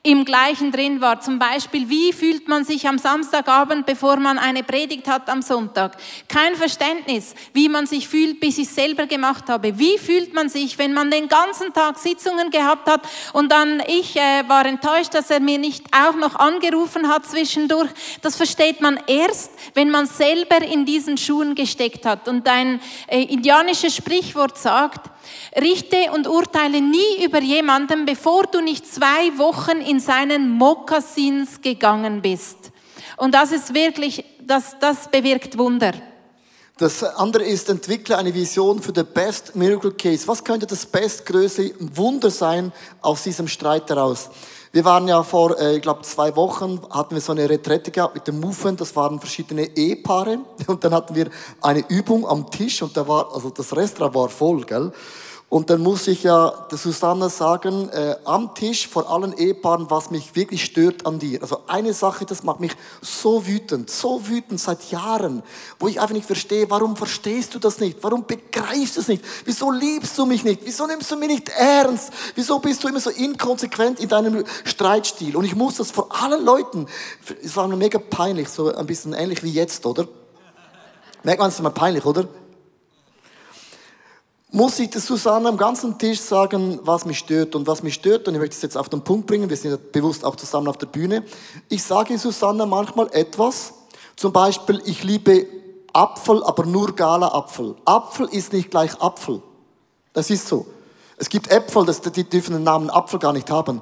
im 0.07 0.23
gleichen 0.23 0.71
drin 0.71 1.01
war. 1.01 1.19
Zum 1.19 1.37
Beispiel, 1.37 1.89
wie 1.89 2.13
fühlt 2.13 2.47
man 2.47 2.63
sich 2.63 2.87
am 2.87 2.97
Samstagabend, 2.97 3.85
bevor 3.85 4.15
man 4.15 4.37
eine 4.37 4.63
Predigt 4.63 5.05
hat 5.09 5.29
am 5.29 5.41
Sonntag? 5.41 5.97
Kein 6.29 6.55
Verständnis, 6.55 7.35
wie 7.51 7.67
man 7.67 7.87
sich 7.87 8.07
fühlt, 8.07 8.39
bis 8.39 8.57
ich 8.57 8.67
es 8.67 8.75
selber 8.75 9.05
gemacht 9.05 9.49
habe. 9.49 9.77
Wie 9.77 9.97
fühlt 9.97 10.33
man 10.33 10.47
sich, 10.47 10.77
wenn 10.77 10.93
man 10.93 11.11
den 11.11 11.27
ganzen 11.27 11.73
Tag 11.73 11.97
Sitzungen 11.97 12.51
gehabt 12.51 12.89
hat 12.89 13.01
und 13.33 13.51
dann 13.51 13.83
ich 13.85 14.15
äh, 14.15 14.47
war 14.47 14.65
enttäuscht, 14.65 15.13
dass 15.13 15.29
er 15.29 15.41
mir 15.41 15.57
nicht 15.57 15.83
auch 15.91 16.15
noch 16.15 16.35
angerufen 16.35 17.09
hat 17.09 17.25
zwischendurch. 17.25 17.89
Das 18.21 18.37
versteht 18.37 18.79
man 18.79 18.97
erst, 19.07 19.51
wenn 19.73 19.89
man 19.89 20.05
selber 20.05 20.61
in 20.61 20.85
diesen 20.85 21.17
Schuhen 21.17 21.53
gesteckt 21.53 22.05
hat. 22.05 22.29
Und 22.29 22.47
ein 22.47 22.79
äh, 23.07 23.23
indianisches 23.23 23.93
Sprichwort 23.93 24.57
sagt, 24.57 25.09
Richte 25.55 26.11
und 26.13 26.27
urteile 26.27 26.81
nie 26.81 27.23
über 27.23 27.41
jemanden, 27.41 28.05
bevor 28.05 28.43
du 28.43 28.61
nicht 28.61 28.87
zwei 28.87 29.37
Wochen 29.37 29.81
in 29.81 29.99
seinen 29.99 30.49
Mokassins 30.49 31.61
gegangen 31.61 32.21
bist. 32.21 32.57
Und 33.17 33.33
das 33.33 33.51
ist 33.51 33.73
wirklich, 33.73 34.23
das, 34.41 34.75
das 34.79 35.09
bewirkt 35.09 35.57
Wunder. 35.57 35.93
Das 36.77 37.03
andere 37.03 37.43
ist, 37.43 37.69
entwickle 37.69 38.15
eine 38.17 38.31
Vision 38.31 38.79
für 38.79 38.93
the 38.95 39.03
best 39.03 39.55
miracle 39.55 39.91
case. 39.93 40.27
Was 40.27 40.43
könnte 40.43 40.67
das 40.67 40.85
bestgrößte 40.85 41.73
Wunder 41.79 42.29
sein 42.29 42.71
aus 43.01 43.23
diesem 43.23 43.47
Streit 43.47 43.89
heraus? 43.89 44.29
Wir 44.77 44.85
waren 44.85 45.07
ja 45.07 45.23
vor, 45.23 45.59
äh, 45.59 45.77
ich 45.77 45.81
glaube, 45.81 46.03
zwei 46.03 46.35
Wochen, 46.35 46.79
hatten 46.91 47.15
wir 47.15 47.21
so 47.21 47.31
eine 47.31 47.49
Retrette 47.49 47.89
gehabt 47.89 48.13
mit 48.13 48.27
dem 48.27 48.39
Movement, 48.39 48.79
das 48.79 48.95
waren 48.95 49.19
verschiedene 49.19 49.75
Ehepaare 49.75 50.37
und 50.67 50.83
dann 50.83 50.93
hatten 50.93 51.15
wir 51.15 51.31
eine 51.63 51.83
Übung 51.89 52.27
am 52.27 52.51
Tisch 52.51 52.83
und 52.83 52.95
da 52.95 53.07
war, 53.07 53.33
also 53.33 53.49
das 53.49 53.75
Restaurant 53.75 54.13
war 54.13 54.29
voll, 54.29 54.63
gell? 54.65 54.91
Und 55.49 55.69
dann 55.69 55.81
muss 55.81 56.07
ich 56.09 56.23
ja 56.23 56.49
der 56.69 56.77
Susanne 56.77 57.29
sagen, 57.29 57.87
äh, 57.89 58.17
am 58.25 58.53
Tisch 58.53 58.85
vor 58.85 59.09
allen 59.09 59.31
Ehepaaren, 59.31 59.89
was 59.89 60.11
mich 60.11 60.35
wirklich 60.35 60.65
stört 60.65 61.05
an 61.05 61.19
dir. 61.19 61.41
Also 61.41 61.61
eine 61.67 61.93
Sache, 61.93 62.25
das 62.25 62.43
macht 62.43 62.59
mich 62.59 62.73
so 63.01 63.47
wütend, 63.47 63.89
so 63.89 64.27
wütend 64.27 64.59
seit 64.59 64.91
Jahren, 64.91 65.43
wo 65.79 65.87
ich 65.87 66.01
einfach 66.01 66.13
nicht 66.13 66.25
verstehe, 66.25 66.69
warum 66.69 66.97
verstehst 66.97 67.55
du 67.55 67.59
das 67.59 67.79
nicht? 67.79 67.99
Warum 68.01 68.25
begreifst 68.25 68.97
du 68.97 68.99
es 68.99 69.07
nicht? 69.07 69.23
Wieso 69.45 69.71
liebst 69.71 70.17
du 70.17 70.25
mich 70.25 70.43
nicht? 70.43 70.61
Wieso 70.65 70.85
nimmst 70.85 71.09
du 71.11 71.15
mich 71.15 71.29
nicht 71.29 71.47
ernst? 71.57 72.11
Wieso 72.35 72.59
bist 72.59 72.83
du 72.83 72.89
immer 72.89 72.99
so 72.99 73.09
inkonsequent 73.09 74.01
in 74.01 74.09
deinem 74.09 74.43
Streitstil? 74.65 75.37
Und 75.37 75.45
ich 75.45 75.55
muss 75.55 75.75
das 75.75 75.91
vor 75.91 76.09
allen 76.21 76.43
Leuten, 76.43 76.87
es 77.41 77.55
war 77.55 77.69
mir 77.69 77.77
mega 77.77 77.99
peinlich, 77.99 78.49
so 78.49 78.75
ein 78.75 78.85
bisschen 78.85 79.13
ähnlich 79.13 79.43
wie 79.43 79.51
jetzt, 79.51 79.85
oder? 79.85 80.09
Merkt 81.23 81.39
man 81.39 81.47
es 81.47 81.59
immer 81.59 81.69
peinlich, 81.69 82.05
oder? 82.05 82.27
Muss 84.51 84.79
ich 84.79 84.89
der 84.89 85.01
Susanne 85.01 85.49
am 85.49 85.57
ganzen 85.57 85.97
Tisch 85.97 86.21
sagen, 86.21 86.79
was 86.83 87.05
mich 87.05 87.19
stört. 87.19 87.55
Und 87.55 87.67
was 87.67 87.83
mich 87.83 87.93
stört, 87.93 88.27
und 88.27 88.33
ich 88.33 88.39
möchte 88.39 88.55
es 88.55 88.61
jetzt 88.61 88.77
auf 88.77 88.89
den 88.89 89.01
Punkt 89.01 89.27
bringen, 89.27 89.49
wir 89.49 89.57
sind 89.57 89.71
ja 89.71 89.77
bewusst 89.91 90.23
auch 90.23 90.35
zusammen 90.35 90.67
auf 90.67 90.77
der 90.77 90.87
Bühne. 90.87 91.23
Ich 91.69 91.83
sage 91.83 92.17
Susanne 92.17 92.65
manchmal 92.65 93.09
etwas, 93.11 93.73
zum 94.15 94.31
Beispiel, 94.31 94.81
ich 94.85 95.03
liebe 95.03 95.45
Apfel, 95.93 96.43
aber 96.43 96.65
nur 96.65 96.95
Gala-Apfel. 96.95 97.75
Apfel 97.85 98.27
ist 98.31 98.53
nicht 98.53 98.71
gleich 98.71 98.99
Apfel. 99.01 99.41
Das 100.13 100.29
ist 100.29 100.47
so. 100.47 100.65
Es 101.17 101.29
gibt 101.29 101.51
Äpfel, 101.51 101.85
die 101.85 102.23
dürfen 102.23 102.53
den 102.53 102.63
Namen 102.63 102.89
Apfel 102.89 103.19
gar 103.19 103.33
nicht 103.33 103.51
haben. 103.51 103.81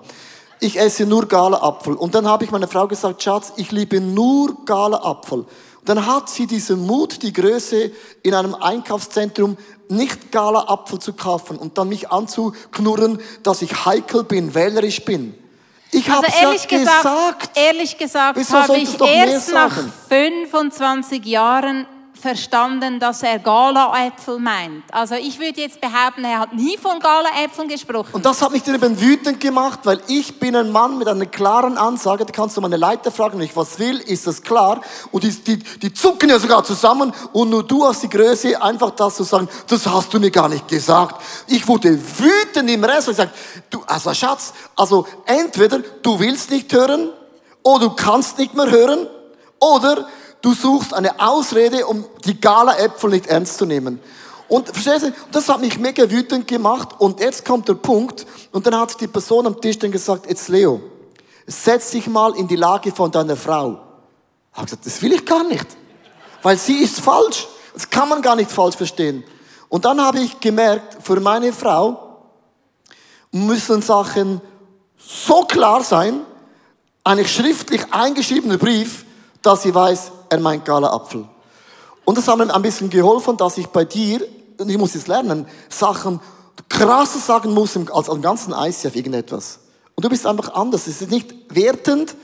Ich 0.60 0.80
esse 0.80 1.06
nur 1.06 1.28
Gala-Apfel. 1.28 1.96
Und 1.96 2.16
dann 2.16 2.28
habe 2.28 2.44
ich 2.44 2.52
meiner 2.52 2.68
Frau 2.68 2.88
gesagt, 2.88 3.22
Schatz, 3.22 3.54
ich 3.58 3.72
liebe 3.72 4.02
nur 4.02 4.66
Gala-Apfel 4.66 5.46
dann 5.86 6.06
hat 6.06 6.30
sie 6.30 6.48
diesen 6.48 6.86
Mut, 6.86 7.22
die 7.22 7.32
Größe 7.32 7.92
in 8.24 8.34
einem 8.34 8.56
Einkaufszentrum 8.56 9.58
nicht 9.88 10.32
Gala-Apfel 10.32 11.00
zu 11.00 11.14
kaufen 11.14 11.58
und 11.58 11.78
dann 11.78 11.90
mich 11.90 12.12
anzuknurren, 12.12 13.20
dass 13.44 13.62
ich 13.62 13.86
heikel 13.86 14.24
bin, 14.24 14.54
wählerisch 14.56 15.06
bin. 15.06 15.36
Ich 15.92 16.10
also 16.10 16.24
habe 16.24 16.28
ehrlich 16.42 16.64
ja 16.70 16.78
gesagt, 16.78 17.04
gesagt. 17.04 17.58
Ehrlich 17.58 17.98
gesagt 17.98 18.52
habe 18.52 18.78
ich 18.78 19.00
erst 19.02 19.54
nach 19.54 19.76
sagen? 19.76 19.94
25 20.10 21.26
Jahren 21.26 21.86
verstanden, 22.20 23.00
dass 23.00 23.24
er 23.24 23.40
Gala-Äpfel 23.40 24.40
meint. 24.40 24.84
Also 24.92 25.16
ich 25.16 25.40
würde 25.40 25.62
jetzt 25.62 25.80
behaupten, 25.82 26.24
er 26.24 26.40
hat 26.40 26.54
nie 26.54 26.78
von 26.78 27.00
Gala-Äpfeln 27.00 27.68
gesprochen. 27.68 28.10
Und 28.14 28.26
das 28.26 28.42
hat 28.42 28.52
mich 28.52 28.64
dann 28.64 28.76
eben 28.76 29.00
wütend 29.00 29.40
gemacht, 29.40 29.80
weil 29.84 30.02
ich 30.08 30.40
bin 30.40 30.56
ein 30.56 30.72
Mann 30.72 30.98
mit 30.98 31.08
einer 31.08 31.26
klaren 31.26 31.78
Ansage. 31.78 32.26
Da 32.26 32.32
kannst 32.32 32.58
du 32.58 32.62
meine 32.62 32.78
Leiter 32.78 33.12
fragen, 33.12 33.38
wenn 33.38 33.46
ich 33.46 33.56
was 33.56 33.78
will, 33.80 34.00
ist 34.00 34.28
das 34.28 34.42
klar. 34.42 34.82
Und 35.12 35.24
die, 35.24 35.32
die, 35.32 35.58
die 35.58 35.94
zucken 35.94 36.30
ja 36.30 36.40
sogar 36.40 36.64
zusammen 36.64 37.14
und 37.34 37.50
nur 37.50 37.64
du 37.64 37.86
hast 37.86 38.04
die 38.04 38.10
Größe, 38.10 38.62
einfach 38.62 38.92
das 38.92 39.16
zu 39.16 39.24
sagen, 39.24 39.48
das 39.68 39.86
hast 39.86 40.14
du 40.14 40.20
mir 40.20 40.32
gar 40.32 40.50
nicht 40.50 40.68
gesagt. 40.68 41.22
Ich 41.48 41.68
wurde 41.68 42.00
wütend 42.18 42.70
im 42.70 42.84
Rest 42.84 43.08
und 43.08 43.14
gesagt, 43.14 43.36
du, 43.70 43.84
also 43.86 44.14
Schatz, 44.14 44.54
also 44.76 45.06
entweder 45.26 45.80
du 45.80 46.20
willst 46.20 46.50
nicht 46.52 46.72
hören 46.74 47.10
oder 47.64 47.86
du 47.86 47.96
kannst 47.96 48.38
nicht 48.38 48.54
mehr 48.54 48.70
hören 48.70 49.08
oder 49.60 50.08
Du 50.46 50.54
suchst 50.54 50.94
eine 50.94 51.20
Ausrede, 51.20 51.88
um 51.88 52.06
die 52.24 52.40
Gala-Äpfel 52.40 53.10
nicht 53.10 53.26
ernst 53.26 53.58
zu 53.58 53.66
nehmen. 53.66 54.00
Und 54.48 54.70
verstehst 54.70 55.06
du, 55.06 55.14
das 55.32 55.50
hat 55.50 55.60
mich 55.60 55.80
mega 55.80 56.08
wütend 56.08 56.48
gemacht. 56.48 56.90
Und 57.00 57.20
jetzt 57.20 57.44
kommt 57.44 57.68
der 57.68 57.74
Punkt. 57.74 58.28
Und 58.52 58.68
dann 58.68 58.80
hat 58.80 59.02
die 59.02 59.08
Person 59.08 59.48
am 59.48 59.60
Tisch 59.60 59.80
dann 59.80 59.92
gesagt, 59.92 60.30
jetzt 60.30 60.48
Leo, 60.50 60.82
setz 61.48 61.90
dich 61.90 62.06
mal 62.06 62.36
in 62.36 62.48
die 62.48 62.58
Lage 62.58 62.92
von 62.92 63.10
deiner 63.10 63.36
Frau. 63.36 63.80
Ich 64.52 64.58
habe 64.58 64.66
gesagt, 64.66 64.86
das 64.86 65.02
will 65.02 65.14
ich 65.14 65.26
gar 65.26 65.44
nicht. 65.46 65.66
Weil 66.44 66.60
sie 66.60 66.76
ist 66.76 67.00
falsch. 67.00 67.48
Das 67.74 67.90
kann 67.90 68.08
man 68.08 68.22
gar 68.22 68.36
nicht 68.36 68.52
falsch 68.52 68.76
verstehen. 68.76 69.24
Und 69.68 69.84
dann 69.84 70.00
habe 70.00 70.20
ich 70.20 70.40
gemerkt, 70.40 71.04
für 71.04 71.20
meine 71.20 71.54
Frau 71.54 72.20
müssen 73.32 73.82
Sachen 73.82 74.40
so 74.96 75.42
klar 75.46 75.84
sein, 75.84 76.22
ein 77.04 77.26
schriftlich 77.26 77.82
eingeschriebener 77.92 78.60
Brief, 78.60 79.06
dass 79.42 79.64
sie 79.64 79.74
weiß, 79.74 80.12
er 80.36 80.42
meint 80.42 80.66
Gala-Apfel. 80.66 81.26
Und 82.06 82.18
das 82.18 82.28
hat 82.28 82.38
mir 82.38 82.54
ein 82.54 82.62
bisschen 82.62 82.90
geholfen, 82.90 83.36
dass 83.38 83.58
ich 83.58 83.68
bei 83.68 83.84
dir, 83.84 84.26
und 84.58 84.70
ich 84.70 84.78
muss 84.78 84.94
jetzt 84.94 85.08
lernen, 85.08 85.48
Sachen 85.70 86.20
krasser 86.70 87.20
sagen 87.20 87.54
muss 87.54 87.78
als 87.92 88.10
am 88.10 88.22
ganzen 88.22 88.54
ICF 88.54 88.96
irgendetwas. 88.96 89.60
Und 89.96 90.06
du 90.06 90.10
bist 90.10 90.26
einfach 90.26 90.54
anders. 90.54 90.88
Es 90.88 91.02
ist 91.02 91.12
nicht 91.12 91.34
wertend, 91.50 92.16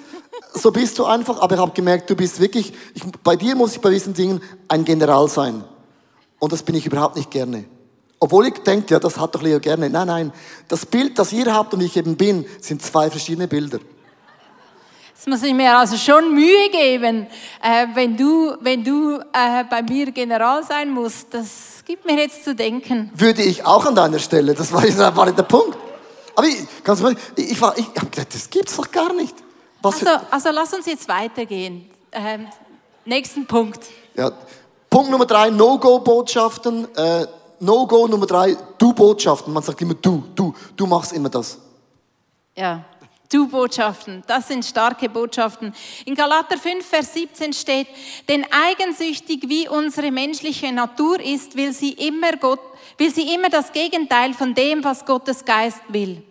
so 0.53 0.71
bist 0.71 0.99
du 0.99 1.05
einfach, 1.05 1.39
aber 1.39 1.55
ich 1.55 1.61
habe 1.61 1.71
gemerkt, 1.71 2.09
du 2.09 2.15
bist 2.15 2.39
wirklich, 2.39 2.73
ich, 2.93 3.03
bei 3.23 3.35
dir 3.35 3.55
muss 3.55 3.73
ich 3.73 3.81
bei 3.81 3.89
diesen 3.89 4.13
Dingen 4.13 4.41
ein 4.67 4.85
General 4.85 5.27
sein. 5.27 5.63
Und 6.39 6.51
das 6.51 6.63
bin 6.63 6.75
ich 6.75 6.85
überhaupt 6.85 7.15
nicht 7.15 7.31
gerne. 7.31 7.65
Obwohl 8.19 8.47
ich 8.47 8.53
denke, 8.59 8.93
ja, 8.93 8.99
das 8.99 9.17
hat 9.17 9.33
doch 9.33 9.41
Leo 9.41 9.59
gerne. 9.59 9.89
Nein, 9.89 10.07
nein, 10.07 10.33
das 10.67 10.85
Bild, 10.85 11.17
das 11.17 11.33
ihr 11.33 11.53
habt 11.53 11.73
und 11.73 11.81
ich 11.81 11.97
eben 11.97 12.17
bin, 12.17 12.45
sind 12.59 12.81
zwei 12.81 13.09
verschiedene 13.09 13.47
Bilder. 13.47 13.79
Es 15.21 15.27
muss 15.27 15.43
ich 15.43 15.53
mir 15.53 15.77
also 15.77 15.97
schon 15.97 16.33
Mühe 16.33 16.67
geben, 16.71 17.27
äh, 17.61 17.85
wenn 17.93 18.17
du, 18.17 18.55
wenn 18.59 18.83
du 18.83 19.19
äh, 19.19 19.63
bei 19.69 19.83
mir 19.83 20.11
General 20.11 20.63
sein 20.63 20.89
musst. 20.89 21.31
Das 21.31 21.83
gibt 21.85 22.07
mir 22.07 22.17
jetzt 22.17 22.43
zu 22.43 22.55
denken. 22.55 23.11
Würde 23.13 23.43
ich 23.43 23.63
auch 23.63 23.85
an 23.85 23.93
deiner 23.93 24.17
Stelle, 24.17 24.55
das 24.55 24.73
war, 24.73 24.81
das 24.81 24.97
war 24.97 25.31
der 25.31 25.43
Punkt. 25.43 25.77
Aber 26.35 26.47
ich, 26.47 26.65
ganz 26.83 27.01
ehrlich, 27.01 27.19
ich, 27.35 27.51
ich, 27.51 27.61
war, 27.61 27.77
ich 27.77 27.85
habe 27.95 28.07
gedacht, 28.07 28.33
das 28.33 28.49
gibt's 28.49 28.75
doch 28.75 28.89
gar 28.89 29.13
nicht. 29.13 29.35
Was 29.83 30.03
also, 30.03 30.25
also 30.31 30.49
lass 30.51 30.73
uns 30.73 30.87
jetzt 30.87 31.07
weitergehen. 31.07 31.87
Ähm, 32.11 32.47
nächsten 33.05 33.45
Punkt. 33.45 33.81
Ja, 34.15 34.31
Punkt 34.89 35.11
Nummer 35.11 35.27
drei, 35.27 35.51
No-Go-Botschaften. 35.51 36.87
Äh, 36.95 37.27
No-Go 37.59 38.07
Nummer 38.07 38.25
drei, 38.25 38.57
Du-Botschaften. 38.79 39.53
Man 39.53 39.61
sagt 39.61 39.79
immer 39.83 39.93
du, 39.93 40.23
du, 40.33 40.55
du 40.75 40.87
machst 40.87 41.13
immer 41.13 41.29
das. 41.29 41.59
Ja. 42.57 42.85
Du-Botschaften, 43.31 44.23
das 44.27 44.49
sind 44.49 44.65
starke 44.65 45.07
Botschaften. 45.07 45.73
In 46.05 46.15
Galater 46.15 46.57
5, 46.57 46.85
Vers 46.85 47.13
17 47.13 47.53
steht, 47.53 47.87
denn 48.27 48.45
eigensüchtig 48.51 49.43
wie 49.47 49.69
unsere 49.69 50.11
menschliche 50.11 50.71
Natur 50.71 51.19
ist, 51.19 51.55
will 51.55 51.71
sie 51.71 51.93
immer 51.93 52.33
Gott, 52.33 52.59
will 52.97 53.09
sie 53.09 53.33
immer 53.33 53.49
das 53.49 53.71
Gegenteil 53.71 54.33
von 54.33 54.53
dem, 54.53 54.83
was 54.83 55.05
Gottes 55.05 55.45
Geist 55.45 55.81
will. 55.87 56.23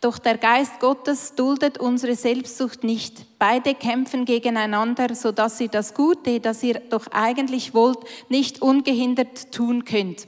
Doch 0.00 0.18
der 0.18 0.38
Geist 0.38 0.80
Gottes 0.80 1.34
duldet 1.34 1.78
unsere 1.78 2.14
Selbstsucht 2.14 2.84
nicht. 2.84 3.38
Beide 3.38 3.74
kämpfen 3.74 4.24
gegeneinander, 4.24 5.14
so 5.14 5.30
dass 5.30 5.60
ihr 5.60 5.68
das 5.68 5.94
Gute, 5.94 6.40
das 6.40 6.62
ihr 6.62 6.80
doch 6.80 7.06
eigentlich 7.12 7.74
wollt, 7.74 7.98
nicht 8.28 8.62
ungehindert 8.62 9.52
tun 9.52 9.84
könnt. 9.84 10.26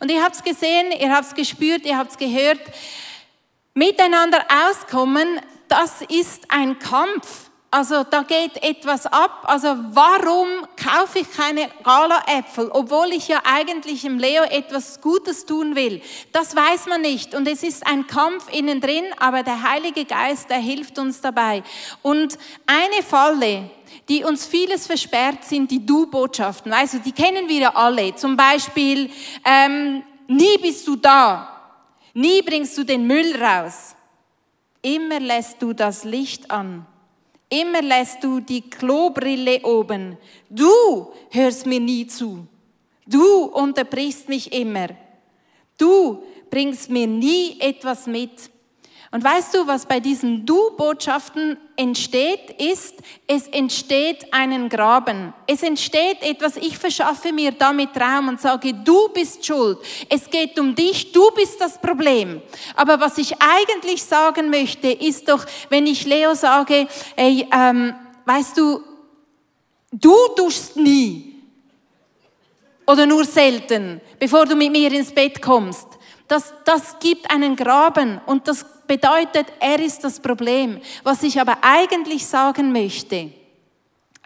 Und 0.00 0.10
ihr 0.10 0.22
habt's 0.22 0.42
gesehen, 0.42 0.92
ihr 1.00 1.10
habt's 1.14 1.34
gespürt, 1.34 1.86
ihr 1.86 1.96
habt's 1.96 2.18
gehört. 2.18 2.60
Miteinander 3.74 4.44
auskommen 4.68 5.40
das 5.72 6.02
ist 6.02 6.50
ein 6.50 6.78
Kampf. 6.78 7.48
Also 7.70 8.04
da 8.04 8.24
geht 8.24 8.62
etwas 8.62 9.06
ab. 9.06 9.44
Also 9.44 9.68
warum 9.92 10.46
kaufe 10.76 11.20
ich 11.20 11.32
keine 11.32 11.70
Gala-Äpfel, 11.82 12.68
obwohl 12.70 13.12
ich 13.12 13.28
ja 13.28 13.40
eigentlich 13.50 14.04
im 14.04 14.18
Leo 14.18 14.42
etwas 14.42 15.00
Gutes 15.00 15.46
tun 15.46 15.74
will? 15.74 16.02
Das 16.32 16.54
weiß 16.54 16.88
man 16.88 17.00
nicht. 17.00 17.34
Und 17.34 17.48
es 17.48 17.62
ist 17.62 17.86
ein 17.86 18.06
Kampf 18.06 18.52
innen 18.52 18.82
drin, 18.82 19.04
aber 19.18 19.42
der 19.42 19.62
Heilige 19.62 20.04
Geist, 20.04 20.50
der 20.50 20.58
hilft 20.58 20.98
uns 20.98 21.22
dabei. 21.22 21.62
Und 22.02 22.36
eine 22.66 23.02
Falle, 23.02 23.70
die 24.10 24.24
uns 24.24 24.44
vieles 24.44 24.86
versperrt, 24.86 25.42
sind 25.44 25.70
die 25.70 25.86
Du-Botschaften. 25.86 26.74
Also 26.74 26.98
die 26.98 27.12
kennen 27.12 27.48
wir 27.48 27.60
ja 27.60 27.74
alle. 27.74 28.14
Zum 28.14 28.36
Beispiel, 28.36 29.10
ähm, 29.46 30.02
nie 30.28 30.58
bist 30.60 30.86
du 30.86 30.96
da. 30.96 31.48
Nie 32.12 32.42
bringst 32.42 32.76
du 32.76 32.84
den 32.84 33.06
Müll 33.06 33.34
raus. 33.42 33.94
Immer 34.82 35.20
lässt 35.20 35.62
du 35.62 35.72
das 35.72 36.04
Licht 36.04 36.50
an. 36.50 36.86
Immer 37.48 37.82
lässt 37.82 38.24
du 38.24 38.40
die 38.40 38.62
Klobrille 38.62 39.62
oben. 39.62 40.18
Du 40.50 41.12
hörst 41.30 41.66
mir 41.66 41.80
nie 41.80 42.06
zu. 42.06 42.46
Du 43.06 43.44
unterbrichst 43.44 44.28
mich 44.28 44.52
immer. 44.52 44.88
Du 45.78 46.22
bringst 46.50 46.90
mir 46.90 47.06
nie 47.06 47.60
etwas 47.60 48.06
mit. 48.06 48.50
Und 49.10 49.22
weißt 49.22 49.54
du, 49.54 49.66
was 49.66 49.86
bei 49.86 50.00
diesen 50.00 50.46
Du-Botschaften 50.46 51.58
entsteht, 51.82 52.60
ist, 52.60 52.94
es 53.26 53.48
entsteht 53.48 54.32
einen 54.32 54.68
Graben. 54.68 55.34
Es 55.46 55.62
entsteht 55.62 56.22
etwas, 56.22 56.56
ich 56.56 56.78
verschaffe 56.78 57.32
mir 57.32 57.52
damit 57.52 57.90
Raum 58.00 58.28
und 58.28 58.40
sage, 58.40 58.72
du 58.72 59.08
bist 59.08 59.44
schuld. 59.44 59.78
Es 60.08 60.30
geht 60.30 60.58
um 60.58 60.74
dich, 60.74 61.12
du 61.12 61.30
bist 61.34 61.60
das 61.60 61.78
Problem. 61.78 62.40
Aber 62.76 63.00
was 63.00 63.18
ich 63.18 63.34
eigentlich 63.40 64.02
sagen 64.02 64.48
möchte, 64.48 64.88
ist 64.88 65.28
doch, 65.28 65.44
wenn 65.68 65.86
ich 65.86 66.06
Leo 66.06 66.34
sage, 66.34 66.86
ey, 67.16 67.48
ähm, 67.52 67.94
weißt 68.24 68.56
du, 68.56 68.80
du 69.90 70.14
duschst 70.36 70.76
nie. 70.76 71.34
Oder 72.86 73.06
nur 73.06 73.24
selten, 73.24 74.00
bevor 74.18 74.46
du 74.46 74.54
mit 74.54 74.70
mir 74.70 74.92
ins 74.92 75.12
Bett 75.12 75.42
kommst. 75.42 75.86
Das, 76.28 76.52
das 76.64 76.98
gibt 77.00 77.30
einen 77.30 77.56
Graben 77.56 78.20
und 78.26 78.48
das 78.48 78.64
bedeutet, 78.92 79.46
er 79.58 79.80
ist 79.80 80.04
das 80.04 80.20
Problem. 80.20 80.78
Was 81.02 81.22
ich 81.22 81.40
aber 81.40 81.56
eigentlich 81.62 82.26
sagen 82.26 82.72
möchte, 82.72 83.32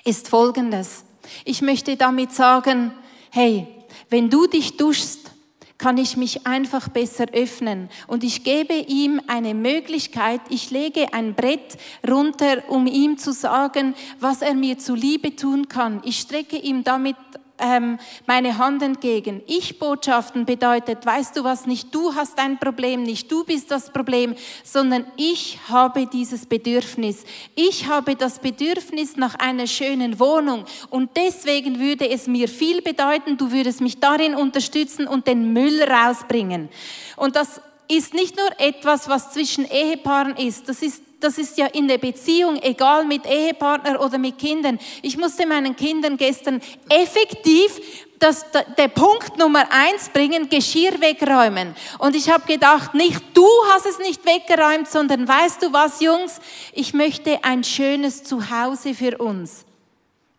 ist 0.05 0.29
Folgendes. 0.29 1.05
Ich 1.45 1.63
möchte 1.63 1.97
damit 1.97 2.33
sagen, 2.33 2.91
hey, 3.31 3.69
wenn 4.11 4.29
du 4.29 4.49
dich 4.49 4.77
duschst, 4.77 5.31
kann 5.79 5.99
ich 5.99 6.17
mich 6.17 6.49
einfach 6.49 6.89
besser 6.89 7.27
öffnen. 7.33 7.91
Und 8.09 8.25
ich 8.25 8.43
gebe 8.43 8.75
ihm 8.75 9.21
eine 9.29 9.55
Möglichkeit, 9.55 10.41
ich 10.49 10.73
lege 10.73 11.15
ein 11.15 11.35
Brett 11.35 11.77
runter, 12.09 12.69
um 12.69 12.89
ihm 12.89 13.19
zu 13.19 13.33
sagen, 13.33 13.95
was 14.19 14.43
er 14.43 14.55
mir 14.55 14.79
zuliebe 14.79 15.37
tun 15.37 15.69
kann. 15.69 16.03
Ich 16.05 16.19
strecke 16.19 16.57
ihm 16.57 16.83
damit 16.83 17.17
ähm, 17.59 17.99
meine 18.27 18.59
Hand 18.59 18.83
entgegen. 18.83 19.43
Ich-Botschaften 19.47 20.45
bedeutet, 20.45 21.05
weißt 21.05 21.37
du 21.37 21.45
was, 21.45 21.67
nicht 21.67 21.95
du 21.95 22.15
hast 22.15 22.39
ein 22.39 22.59
Problem, 22.59 23.03
nicht 23.03 23.31
du 23.31 23.45
bist 23.45 23.71
das 23.71 23.93
Problem, 23.93 24.35
sondern 24.65 25.07
ich 25.17 25.59
habe 25.69 26.07
dieses 26.07 26.47
Bedürfnis. 26.47 27.25
Ich 27.55 27.89
habe 27.89 28.17
das 28.17 28.39
Bedürfnis 28.39 29.17
nach 29.17 29.35
einer 29.37 29.67
schönen 29.67 30.19
Wohnung 30.19 30.65
und 30.91 31.11
deswegen 31.17 31.79
würde 31.79 32.09
es 32.09 32.27
mir 32.27 32.49
viel 32.49 32.83
bedeuten, 32.83 33.37
du 33.37 33.53
würdest 33.53 33.81
mich 33.81 34.01
darin 34.01 34.35
unterstützen 34.35 35.07
und 35.07 35.27
den 35.27 35.53
Müll 35.53 35.83
rausbringen. 35.83 36.69
Und 37.17 37.37
das 37.37 37.61
ist 37.89 38.15
nicht 38.15 38.37
nur 38.37 38.49
etwas, 38.59 39.09
was 39.09 39.33
zwischen 39.33 39.65
Ehepaaren 39.65 40.37
ist, 40.37 40.69
das 40.69 40.83
ist 40.83 41.03
das 41.27 41.39
ist 41.39 41.59
ja 41.59 41.67
in 41.67 41.89
der 41.89 41.99
Beziehung, 41.99 42.57
egal 42.63 43.05
mit 43.05 43.27
Ehepartner 43.27 44.01
oder 44.01 44.17
mit 44.17 44.39
Kindern. 44.39 44.79
Ich 45.03 45.17
musste 45.17 45.45
meinen 45.45 45.75
Kindern 45.75 46.17
gestern 46.17 46.63
effektiv 46.89 47.81
das, 48.21 48.47
der 48.79 48.87
Punkt 48.89 49.37
Nummer 49.37 49.65
eins 49.71 50.09
bringen, 50.09 50.49
Geschirr 50.49 51.01
wegräumen. 51.01 51.75
Und 51.99 52.15
ich 52.15 52.31
habe 52.31 52.47
gedacht, 52.47 52.95
nicht 52.95 53.21
du 53.35 53.47
hast 53.73 53.87
es 53.87 53.99
nicht 53.99 54.25
weggeräumt, 54.25 54.89
sondern 54.89 55.27
weißt 55.27 55.65
du 55.65 55.73
was, 55.73 56.01
Jungs, 56.01 56.41
ich 56.73 56.95
möchte 56.95 57.43
ein 57.43 57.65
schönes 57.65 58.23
Zuhause 58.23 58.95
für 58.95 59.19
uns. 59.19 59.65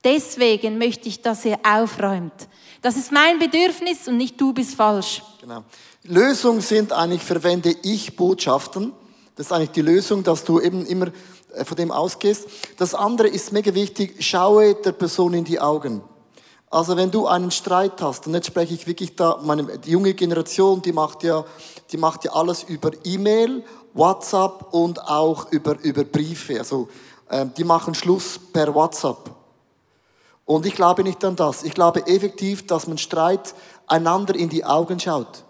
Deswegen 0.06 0.78
möchte 0.78 1.10
ich, 1.10 1.22
dass 1.22 1.44
ihr 1.44 1.60
aufräumt. 1.64 2.48
Das 2.82 2.96
ist 2.96 3.12
mein 3.12 3.40
Bedürfnis 3.40 4.08
und 4.08 4.16
nicht 4.16 4.40
du 4.40 4.54
bist 4.54 4.76
falsch. 4.76 5.22
Genau. 5.42 5.66
Lösungen 6.04 6.62
sind 6.62 6.94
eigentlich, 6.94 7.24
verwende 7.24 7.76
ich 7.84 8.16
Botschaften. 8.16 8.94
Das 9.38 9.46
ist 9.46 9.52
eigentlich 9.52 9.72
die 9.72 9.84
Lösung, 9.84 10.24
dass 10.24 10.44
du 10.44 10.60
eben 10.60 10.86
immer 10.88 11.08
äh, 11.54 11.64
von 11.64 11.78
dem 11.78 11.92
ausgehst. 11.92 12.48
Das 12.78 12.96
andere 12.96 13.28
ist 13.28 13.54
mega 13.54 13.74
wichtig, 13.74 14.16
schaue 14.20 14.74
der 14.74 14.92
Person 14.92 15.34
in 15.36 15.46
die 15.46 15.60
Augen. 15.60 16.02
Also 16.70 16.98
wenn 16.98 17.12
du 17.12 17.28
einen 17.28 17.52
Streit 17.52 18.02
hast, 18.02 18.28
und 18.28 18.34
jetzt 18.34 18.48
spreche 18.48 18.74
ich 18.74 18.88
wirklich 18.88 19.16
da, 19.16 19.40
meine 19.42 19.78
die 19.78 19.92
junge 19.92 20.14
Generation, 20.16 20.82
die 20.82 20.92
macht 20.92 21.24
ja, 21.24 21.46
die 21.92 21.98
macht 21.98 22.26
ja 22.26 22.34
alles 22.34 22.64
über 22.64 22.92
E-Mail, 23.06 23.64
WhatsApp 23.94 24.74
und 24.74 25.02
auch 25.02 25.52
über, 25.52 25.80
über 25.82 26.04
Briefe. 26.04 26.58
Also 26.58 26.90
äh, 27.30 27.46
die 27.56 27.64
machen 27.64 27.94
Schluss 27.94 28.40
per 28.52 28.74
WhatsApp. 28.74 29.30
Und 30.46 30.66
ich 30.66 30.76
glaube 30.76 31.04
nicht 31.04 31.24
an 31.24 31.36
das. 31.36 31.64
Ich 31.64 31.74
glaube 31.74 32.08
effektiv, 32.08 32.66
dass 32.66 32.88
man 32.88 32.98
Streit 32.98 33.54
einander 33.86 34.34
in 34.34 34.50
die 34.50 34.66
Augen 34.66 35.00
schaut. 35.00 35.44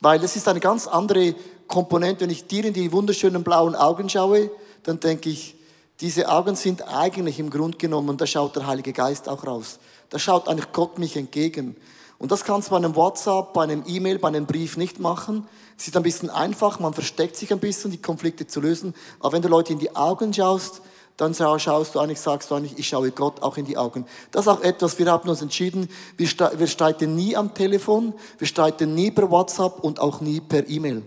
Weil 0.00 0.22
es 0.24 0.34
ist 0.34 0.48
eine 0.48 0.60
ganz 0.60 0.86
andere 0.86 1.34
Komponente, 1.70 2.22
wenn 2.22 2.30
ich 2.30 2.48
dir 2.48 2.64
in 2.64 2.74
die 2.74 2.90
wunderschönen 2.90 3.44
blauen 3.44 3.76
Augen 3.76 4.08
schaue, 4.08 4.50
dann 4.82 4.98
denke 4.98 5.30
ich, 5.30 5.54
diese 6.00 6.28
Augen 6.28 6.56
sind 6.56 6.82
eigentlich 6.88 7.38
im 7.38 7.48
Grund 7.48 7.78
genommen, 7.78 8.16
da 8.16 8.26
schaut 8.26 8.56
der 8.56 8.66
Heilige 8.66 8.92
Geist 8.92 9.28
auch 9.28 9.46
raus. 9.46 9.78
Da 10.08 10.18
schaut 10.18 10.48
eigentlich 10.48 10.72
Gott 10.72 10.98
mich 10.98 11.16
entgegen. 11.16 11.76
Und 12.18 12.32
das 12.32 12.42
kannst 12.42 12.68
du 12.68 12.72
bei 12.72 12.78
einem 12.78 12.96
WhatsApp, 12.96 13.52
bei 13.52 13.62
einem 13.62 13.84
E-Mail, 13.86 14.18
bei 14.18 14.28
einem 14.28 14.46
Brief 14.46 14.76
nicht 14.76 14.98
machen. 14.98 15.46
Es 15.78 15.86
ist 15.86 15.96
ein 15.96 16.02
bisschen 16.02 16.28
einfach, 16.28 16.80
man 16.80 16.92
versteckt 16.92 17.36
sich 17.36 17.52
ein 17.52 17.60
bisschen, 17.60 17.92
die 17.92 18.02
Konflikte 18.02 18.48
zu 18.48 18.60
lösen. 18.60 18.92
Aber 19.20 19.32
wenn 19.34 19.42
du 19.42 19.48
Leute 19.48 19.72
in 19.72 19.78
die 19.78 19.94
Augen 19.94 20.34
schaust, 20.34 20.82
dann 21.18 21.34
schaust 21.34 21.94
du 21.94 22.00
eigentlich, 22.00 22.20
sagst 22.20 22.50
du 22.50 22.56
eigentlich, 22.56 22.78
ich 22.78 22.88
schaue 22.88 23.12
Gott 23.12 23.42
auch 23.42 23.56
in 23.56 23.64
die 23.64 23.76
Augen. 23.76 24.06
Das 24.32 24.46
ist 24.46 24.48
auch 24.48 24.62
etwas, 24.62 24.98
wir 24.98 25.06
haben 25.06 25.28
uns 25.28 25.40
entschieden, 25.40 25.88
wir 26.16 26.66
streiten 26.66 27.14
nie 27.14 27.36
am 27.36 27.54
Telefon, 27.54 28.12
wir 28.38 28.48
streiten 28.48 28.94
nie 28.94 29.12
per 29.12 29.30
WhatsApp 29.30 29.84
und 29.84 30.00
auch 30.00 30.20
nie 30.20 30.40
per 30.40 30.68
E-Mail. 30.68 31.04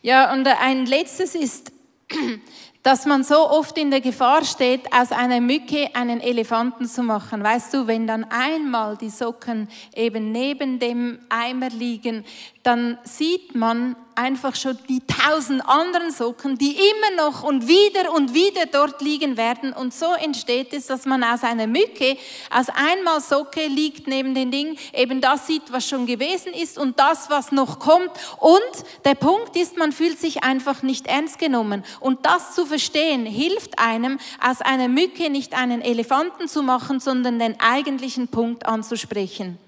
Ja, 0.00 0.32
und 0.32 0.46
ein 0.46 0.86
letztes 0.86 1.34
ist, 1.34 1.72
dass 2.82 3.06
man 3.06 3.22
so 3.22 3.48
oft 3.48 3.78
in 3.78 3.90
der 3.90 4.00
Gefahr 4.00 4.44
steht, 4.44 4.92
aus 4.92 5.12
einer 5.12 5.40
Mücke 5.40 5.90
einen 5.94 6.20
Elefanten 6.20 6.86
zu 6.86 7.02
machen. 7.02 7.42
Weißt 7.42 7.72
du, 7.74 7.86
wenn 7.86 8.06
dann 8.06 8.24
einmal 8.24 8.96
die 8.96 9.10
Socken 9.10 9.68
eben 9.94 10.32
neben 10.32 10.78
dem 10.80 11.20
Eimer 11.28 11.68
liegen, 11.68 12.24
dann 12.62 12.98
sieht 13.02 13.56
man 13.56 13.96
einfach 14.14 14.54
schon 14.54 14.78
die 14.88 15.00
tausend 15.06 15.66
anderen 15.66 16.10
Socken, 16.12 16.58
die 16.58 16.76
immer 16.76 17.24
noch 17.24 17.42
und 17.42 17.66
wieder 17.66 18.12
und 18.14 18.34
wieder 18.34 18.66
dort 18.66 19.00
liegen 19.00 19.36
werden. 19.36 19.72
Und 19.72 19.92
so 19.92 20.12
entsteht 20.12 20.72
es, 20.72 20.86
dass 20.86 21.04
man 21.06 21.24
aus 21.24 21.42
einer 21.42 21.66
Mücke, 21.66 22.16
aus 22.50 22.66
einmal 22.68 23.20
Socke 23.20 23.66
liegt 23.66 24.06
neben 24.06 24.34
den 24.34 24.50
Ding, 24.50 24.76
eben 24.92 25.20
das 25.20 25.46
sieht, 25.46 25.72
was 25.72 25.88
schon 25.88 26.06
gewesen 26.06 26.52
ist 26.52 26.78
und 26.78 27.00
das, 27.00 27.30
was 27.30 27.52
noch 27.52 27.78
kommt. 27.78 28.10
Und 28.38 28.60
der 29.04 29.14
Punkt 29.14 29.56
ist, 29.56 29.76
man 29.76 29.90
fühlt 29.90 30.20
sich 30.20 30.44
einfach 30.44 30.82
nicht 30.82 31.06
ernst 31.06 31.38
genommen. 31.38 31.82
Und 31.98 32.24
das 32.26 32.54
zu 32.54 32.66
verstehen, 32.66 33.26
hilft 33.26 33.78
einem, 33.78 34.20
aus 34.40 34.60
einer 34.60 34.88
Mücke 34.88 35.30
nicht 35.30 35.54
einen 35.54 35.80
Elefanten 35.80 36.46
zu 36.46 36.62
machen, 36.62 37.00
sondern 37.00 37.38
den 37.38 37.58
eigentlichen 37.60 38.28
Punkt 38.28 38.66
anzusprechen. 38.66 39.58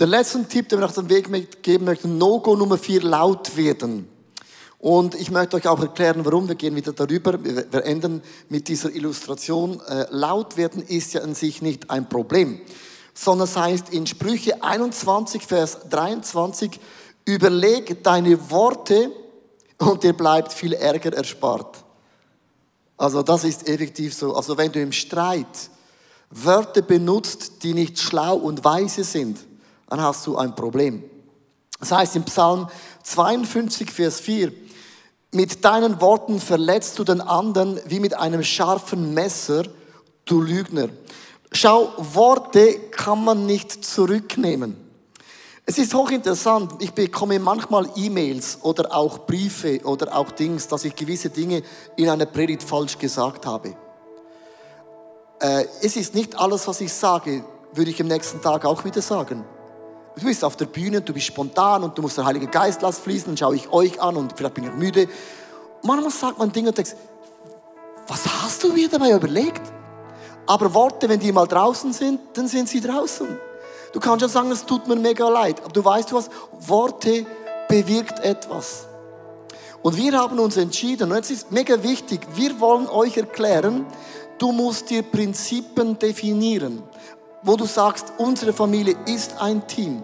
Der 0.00 0.08
letzte 0.08 0.44
Tipp, 0.48 0.68
den 0.68 0.80
wir 0.80 0.86
auf 0.86 0.94
den 0.94 1.08
Weg 1.08 1.28
mitgeben 1.28 1.84
möchten, 1.84 2.18
No-Go 2.18 2.56
Nummer 2.56 2.78
vier, 2.78 3.00
laut 3.00 3.56
werden. 3.56 4.08
Und 4.80 5.14
ich 5.14 5.30
möchte 5.30 5.56
euch 5.56 5.68
auch 5.68 5.80
erklären, 5.80 6.24
warum. 6.24 6.48
Wir 6.48 6.56
gehen 6.56 6.74
wieder 6.74 6.92
darüber. 6.92 7.42
Wir 7.42 7.84
enden 7.84 8.20
mit 8.48 8.66
dieser 8.66 8.90
Illustration. 8.90 9.80
Äh, 9.86 10.06
laut 10.10 10.56
werden 10.56 10.82
ist 10.82 11.14
ja 11.14 11.22
an 11.22 11.36
sich 11.36 11.62
nicht 11.62 11.90
ein 11.90 12.08
Problem, 12.08 12.60
sondern 13.14 13.46
es 13.46 13.56
heißt 13.56 13.90
in 13.90 14.08
Sprüche 14.08 14.64
21, 14.64 15.42
Vers 15.42 15.78
23, 15.88 16.80
überleg 17.24 18.02
deine 18.02 18.50
Worte 18.50 19.12
und 19.78 20.02
dir 20.02 20.12
bleibt 20.12 20.52
viel 20.52 20.72
Ärger 20.72 21.12
erspart. 21.12 21.84
Also 22.96 23.22
das 23.22 23.44
ist 23.44 23.68
effektiv 23.68 24.12
so. 24.12 24.34
Also 24.34 24.58
wenn 24.58 24.72
du 24.72 24.82
im 24.82 24.92
Streit 24.92 25.70
Wörter 26.30 26.82
benutzt, 26.82 27.62
die 27.62 27.74
nicht 27.74 28.00
schlau 28.00 28.36
und 28.36 28.64
weise 28.64 29.04
sind, 29.04 29.38
dann 29.94 30.02
hast 30.02 30.26
du 30.26 30.36
ein 30.36 30.56
Problem. 30.56 31.04
Das 31.78 31.92
heißt 31.92 32.16
im 32.16 32.24
Psalm 32.24 32.66
52, 33.04 33.92
Vers 33.92 34.18
4, 34.18 34.52
mit 35.30 35.64
deinen 35.64 36.00
Worten 36.00 36.40
verletzt 36.40 36.98
du 36.98 37.04
den 37.04 37.20
anderen 37.20 37.78
wie 37.86 38.00
mit 38.00 38.14
einem 38.14 38.42
scharfen 38.42 39.14
Messer, 39.14 39.62
du 40.24 40.40
Lügner. 40.40 40.88
Schau, 41.52 41.92
Worte 41.96 42.80
kann 42.90 43.24
man 43.24 43.46
nicht 43.46 43.84
zurücknehmen. 43.84 44.76
Es 45.64 45.78
ist 45.78 45.94
hochinteressant. 45.94 46.72
Ich 46.80 46.92
bekomme 46.92 47.38
manchmal 47.38 47.88
E-Mails 47.94 48.58
oder 48.62 48.92
auch 48.92 49.26
Briefe 49.26 49.80
oder 49.84 50.16
auch 50.16 50.32
Dings, 50.32 50.66
dass 50.66 50.84
ich 50.84 50.96
gewisse 50.96 51.30
Dinge 51.30 51.62
in 51.96 52.08
einer 52.08 52.26
Predigt 52.26 52.64
falsch 52.64 52.98
gesagt 52.98 53.46
habe. 53.46 53.76
Äh, 55.40 55.66
es 55.82 55.94
ist 55.96 56.14
nicht 56.14 56.36
alles, 56.36 56.66
was 56.66 56.80
ich 56.80 56.92
sage, 56.92 57.44
würde 57.72 57.90
ich 57.90 58.00
am 58.00 58.08
nächsten 58.08 58.40
Tag 58.42 58.64
auch 58.64 58.84
wieder 58.84 59.02
sagen. 59.02 59.44
Du 60.16 60.26
bist 60.26 60.44
auf 60.44 60.56
der 60.56 60.66
Bühne, 60.66 61.00
du 61.00 61.12
bist 61.12 61.26
spontan 61.26 61.82
und 61.82 61.98
du 61.98 62.02
musst 62.02 62.16
der 62.16 62.24
Heilige 62.24 62.46
Geist 62.46 62.82
lassen 62.82 63.02
fließen, 63.02 63.26
dann 63.26 63.36
schaue 63.36 63.56
ich 63.56 63.72
euch 63.72 64.00
an 64.00 64.16
und 64.16 64.36
vielleicht 64.36 64.54
bin 64.54 64.64
ich 64.64 64.72
müde. 64.72 65.08
Manchmal 65.82 66.12
sagt 66.12 66.38
man 66.38 66.52
Dinge 66.52 66.68
und 66.68 66.78
denkst, 66.78 66.94
was 68.06 68.24
hast 68.42 68.62
du 68.62 68.72
mir 68.72 68.88
dabei 68.88 69.10
überlegt? 69.10 69.62
Aber 70.46 70.72
Worte, 70.72 71.08
wenn 71.08 71.18
die 71.18 71.32
mal 71.32 71.46
draußen 71.46 71.92
sind, 71.92 72.20
dann 72.34 72.46
sind 72.46 72.68
sie 72.68 72.80
draußen. 72.80 73.26
Du 73.92 73.98
kannst 73.98 74.22
ja 74.22 74.28
sagen, 74.28 74.50
es 74.52 74.64
tut 74.64 74.86
mir 74.86 74.96
mega 74.96 75.28
leid, 75.28 75.60
aber 75.62 75.72
du 75.72 75.84
weißt 75.84 76.12
was, 76.12 76.30
Worte 76.60 77.26
bewirkt 77.68 78.20
etwas. 78.20 78.86
Und 79.82 79.96
wir 79.96 80.18
haben 80.18 80.38
uns 80.38 80.56
entschieden, 80.56 81.10
und 81.10 81.16
jetzt 81.16 81.30
ist 81.30 81.50
mega 81.50 81.82
wichtig, 81.82 82.20
wir 82.34 82.60
wollen 82.60 82.86
euch 82.86 83.16
erklären, 83.16 83.84
du 84.38 84.52
musst 84.52 84.90
dir 84.90 85.02
Prinzipien 85.02 85.98
definieren 85.98 86.82
wo 87.44 87.56
du 87.56 87.66
sagst, 87.66 88.12
unsere 88.18 88.52
Familie 88.52 88.96
ist 89.06 89.40
ein 89.40 89.66
Team. 89.66 90.02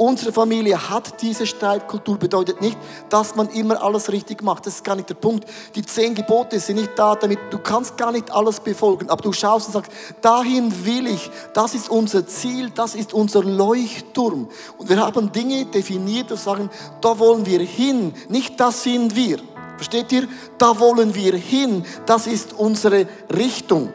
Unsere 0.00 0.32
Familie 0.32 0.88
hat 0.88 1.20
diese 1.20 1.44
Streitkultur, 1.46 2.16
bedeutet 2.16 2.62
nicht, 2.62 2.78
dass 3.10 3.36
man 3.36 3.50
immer 3.50 3.82
alles 3.82 4.10
richtig 4.10 4.42
macht. 4.42 4.64
Das 4.64 4.76
ist 4.76 4.84
gar 4.84 4.96
nicht 4.96 5.10
der 5.10 5.14
Punkt. 5.14 5.44
Die 5.74 5.82
zehn 5.82 6.14
Gebote 6.14 6.58
sind 6.58 6.76
nicht 6.76 6.98
da, 6.98 7.14
damit 7.14 7.38
du 7.50 7.58
kannst 7.58 7.98
gar 7.98 8.10
nicht 8.10 8.30
alles 8.30 8.60
befolgen. 8.60 9.10
Aber 9.10 9.20
du 9.20 9.30
schaust 9.30 9.66
und 9.66 9.74
sagst, 9.74 9.92
dahin 10.22 10.72
will 10.86 11.06
ich. 11.06 11.30
Das 11.52 11.74
ist 11.74 11.90
unser 11.90 12.26
Ziel, 12.26 12.70
das 12.70 12.94
ist 12.94 13.12
unser 13.12 13.44
Leuchtturm. 13.44 14.48
Und 14.78 14.88
wir 14.88 14.98
haben 14.98 15.32
Dinge 15.32 15.66
definiert 15.66 16.30
und 16.30 16.40
sagen, 16.40 16.70
da 17.02 17.18
wollen 17.18 17.44
wir 17.44 17.60
hin. 17.60 18.14
Nicht 18.30 18.58
das 18.58 18.84
sind 18.84 19.14
wir. 19.14 19.38
Versteht 19.76 20.12
ihr? 20.12 20.28
Da 20.56 20.78
wollen 20.80 21.14
wir 21.14 21.34
hin. 21.34 21.84
Das 22.06 22.26
ist 22.26 22.54
unsere 22.54 23.06
Richtung. 23.36 23.92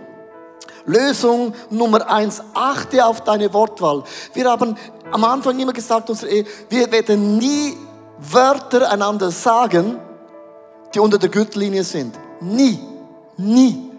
Lösung 0.85 1.53
Nummer 1.69 2.09
eins, 2.09 2.41
achte 2.53 3.05
auf 3.05 3.21
deine 3.21 3.53
Wortwahl. 3.53 4.03
Wir 4.33 4.49
haben 4.49 4.77
am 5.11 5.23
Anfang 5.23 5.59
immer 5.59 5.73
gesagt, 5.73 6.09
wir 6.69 6.91
werden 6.91 7.37
nie 7.37 7.77
Wörter 8.19 8.89
einander 8.89 9.31
sagen, 9.31 9.99
die 10.93 10.99
unter 10.99 11.17
der 11.17 11.29
Gürtellinie 11.29 11.83
sind. 11.83 12.15
Nie. 12.39 12.79
Nie. 13.37 13.91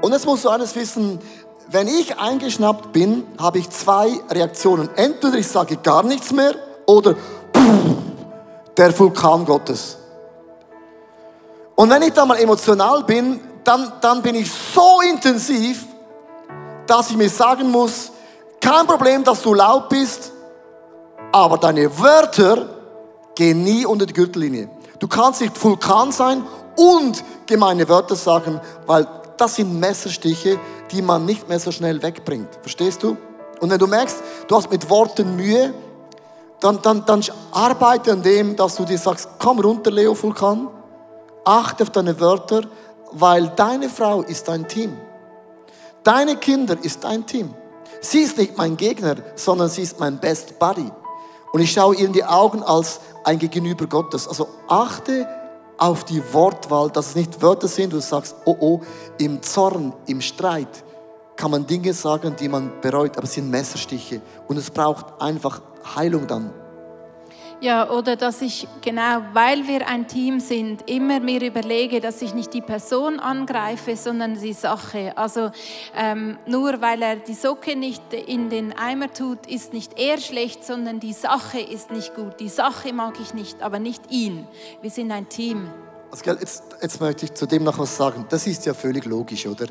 Und 0.00 0.12
jetzt 0.12 0.26
musst 0.26 0.44
du 0.44 0.48
eines 0.48 0.74
wissen, 0.74 1.18
wenn 1.68 1.88
ich 1.88 2.18
eingeschnappt 2.18 2.92
bin, 2.92 3.24
habe 3.38 3.58
ich 3.58 3.70
zwei 3.70 4.20
Reaktionen. 4.30 4.88
Entweder 4.96 5.38
ich 5.38 5.48
sage 5.48 5.76
gar 5.76 6.02
nichts 6.02 6.32
mehr 6.32 6.54
oder 6.86 7.14
der 8.76 8.98
Vulkan 8.98 9.44
Gottes. 9.44 9.96
Und 11.74 11.90
wenn 11.90 12.02
ich 12.02 12.12
da 12.12 12.26
mal 12.26 12.38
emotional 12.38 13.02
bin, 13.04 13.40
dann, 13.64 13.92
dann 14.00 14.22
bin 14.22 14.34
ich 14.34 14.50
so 14.50 15.00
intensiv, 15.00 15.86
dass 16.86 17.10
ich 17.10 17.16
mir 17.16 17.30
sagen 17.30 17.70
muss, 17.70 18.12
kein 18.60 18.86
Problem, 18.86 19.24
dass 19.24 19.42
du 19.42 19.54
laut 19.54 19.88
bist, 19.88 20.32
aber 21.32 21.58
deine 21.58 21.98
Wörter 21.98 22.68
gehen 23.34 23.64
nie 23.64 23.84
unter 23.86 24.06
die 24.06 24.12
Gürtellinie. 24.12 24.68
Du 24.98 25.08
kannst 25.08 25.40
nicht 25.40 25.62
Vulkan 25.62 26.12
sein 26.12 26.44
und 26.76 27.24
gemeine 27.46 27.88
Wörter 27.88 28.14
sagen, 28.14 28.60
weil 28.86 29.06
das 29.36 29.56
sind 29.56 29.78
Messerstiche, 29.80 30.58
die 30.90 31.02
man 31.02 31.24
nicht 31.24 31.48
mehr 31.48 31.58
so 31.58 31.72
schnell 31.72 32.02
wegbringt. 32.02 32.48
Verstehst 32.60 33.02
du? 33.02 33.16
Und 33.60 33.70
wenn 33.70 33.78
du 33.78 33.86
merkst, 33.86 34.16
du 34.46 34.56
hast 34.56 34.70
mit 34.70 34.88
Worten 34.90 35.36
Mühe, 35.36 35.74
dann, 36.60 36.80
dann, 36.82 37.04
dann 37.04 37.24
arbeite 37.50 38.12
an 38.12 38.22
dem, 38.22 38.54
dass 38.54 38.76
du 38.76 38.84
dir 38.84 38.98
sagst, 38.98 39.28
komm 39.38 39.58
runter, 39.58 39.90
Leo 39.90 40.20
Vulkan, 40.20 40.68
achte 41.44 41.82
auf 41.82 41.90
deine 41.90 42.18
Wörter, 42.20 42.62
weil 43.12 43.48
deine 43.56 43.88
Frau 43.88 44.22
ist 44.22 44.46
dein 44.46 44.68
Team. 44.68 44.96
Deine 46.04 46.36
Kinder 46.36 46.76
ist 46.82 47.04
dein 47.04 47.26
Team. 47.26 47.54
Sie 48.00 48.20
ist 48.20 48.36
nicht 48.36 48.56
mein 48.56 48.76
Gegner, 48.76 49.16
sondern 49.36 49.68
sie 49.68 49.82
ist 49.82 50.00
mein 50.00 50.18
Best 50.18 50.58
Buddy. 50.58 50.90
Und 51.52 51.60
ich 51.60 51.70
schaue 51.70 51.94
ihr 51.94 52.06
in 52.06 52.12
die 52.12 52.24
Augen 52.24 52.62
als 52.62 53.00
ein 53.24 53.38
Gegenüber 53.38 53.86
Gottes. 53.86 54.26
Also 54.26 54.48
achte 54.68 55.28
auf 55.78 56.04
die 56.04 56.22
Wortwahl, 56.32 56.90
dass 56.90 57.08
es 57.08 57.14
nicht 57.14 57.40
Wörter 57.40 57.68
sind, 57.68 57.92
wo 57.92 57.96
du 57.96 58.02
sagst, 58.02 58.34
oh 58.44 58.56
oh, 58.58 58.80
im 59.18 59.42
Zorn, 59.42 59.92
im 60.06 60.20
Streit 60.20 60.82
kann 61.36 61.50
man 61.50 61.66
Dinge 61.66 61.92
sagen, 61.92 62.34
die 62.38 62.48
man 62.48 62.80
bereut, 62.80 63.16
aber 63.16 63.24
es 63.24 63.34
sind 63.34 63.50
Messerstiche. 63.50 64.20
Und 64.48 64.56
es 64.56 64.70
braucht 64.70 65.20
einfach 65.20 65.60
Heilung 65.94 66.26
dann. 66.26 66.50
Ja, 67.62 67.88
oder 67.90 68.16
dass 68.16 68.42
ich 68.42 68.66
genau, 68.80 69.22
weil 69.34 69.68
wir 69.68 69.86
ein 69.86 70.08
Team 70.08 70.40
sind, 70.40 70.90
immer 70.90 71.20
mir 71.20 71.40
überlege, 71.42 72.00
dass 72.00 72.20
ich 72.20 72.34
nicht 72.34 72.52
die 72.54 72.60
Person 72.60 73.20
angreife, 73.20 73.94
sondern 73.94 74.34
die 74.34 74.52
Sache. 74.52 75.16
Also 75.16 75.52
ähm, 75.94 76.38
nur 76.44 76.80
weil 76.80 77.00
er 77.02 77.14
die 77.14 77.34
Socke 77.34 77.76
nicht 77.76 78.02
in 78.14 78.50
den 78.50 78.72
Eimer 78.72 79.12
tut, 79.12 79.46
ist 79.46 79.72
nicht 79.72 79.96
er 79.96 80.18
schlecht, 80.18 80.64
sondern 80.64 80.98
die 80.98 81.12
Sache 81.12 81.60
ist 81.60 81.92
nicht 81.92 82.16
gut. 82.16 82.40
Die 82.40 82.48
Sache 82.48 82.92
mag 82.92 83.20
ich 83.20 83.32
nicht, 83.32 83.62
aber 83.62 83.78
nicht 83.78 84.10
ihn. 84.10 84.44
Wir 84.80 84.90
sind 84.90 85.12
ein 85.12 85.28
Team. 85.28 85.70
Also, 86.10 86.32
jetzt, 86.32 86.64
jetzt 86.82 87.00
möchte 87.00 87.26
ich 87.26 87.34
zu 87.34 87.46
dem 87.46 87.62
noch 87.62 87.78
was 87.78 87.96
sagen. 87.96 88.26
Das 88.28 88.44
ist 88.48 88.66
ja 88.66 88.74
völlig 88.74 89.04
logisch, 89.04 89.46
oder? 89.46 89.66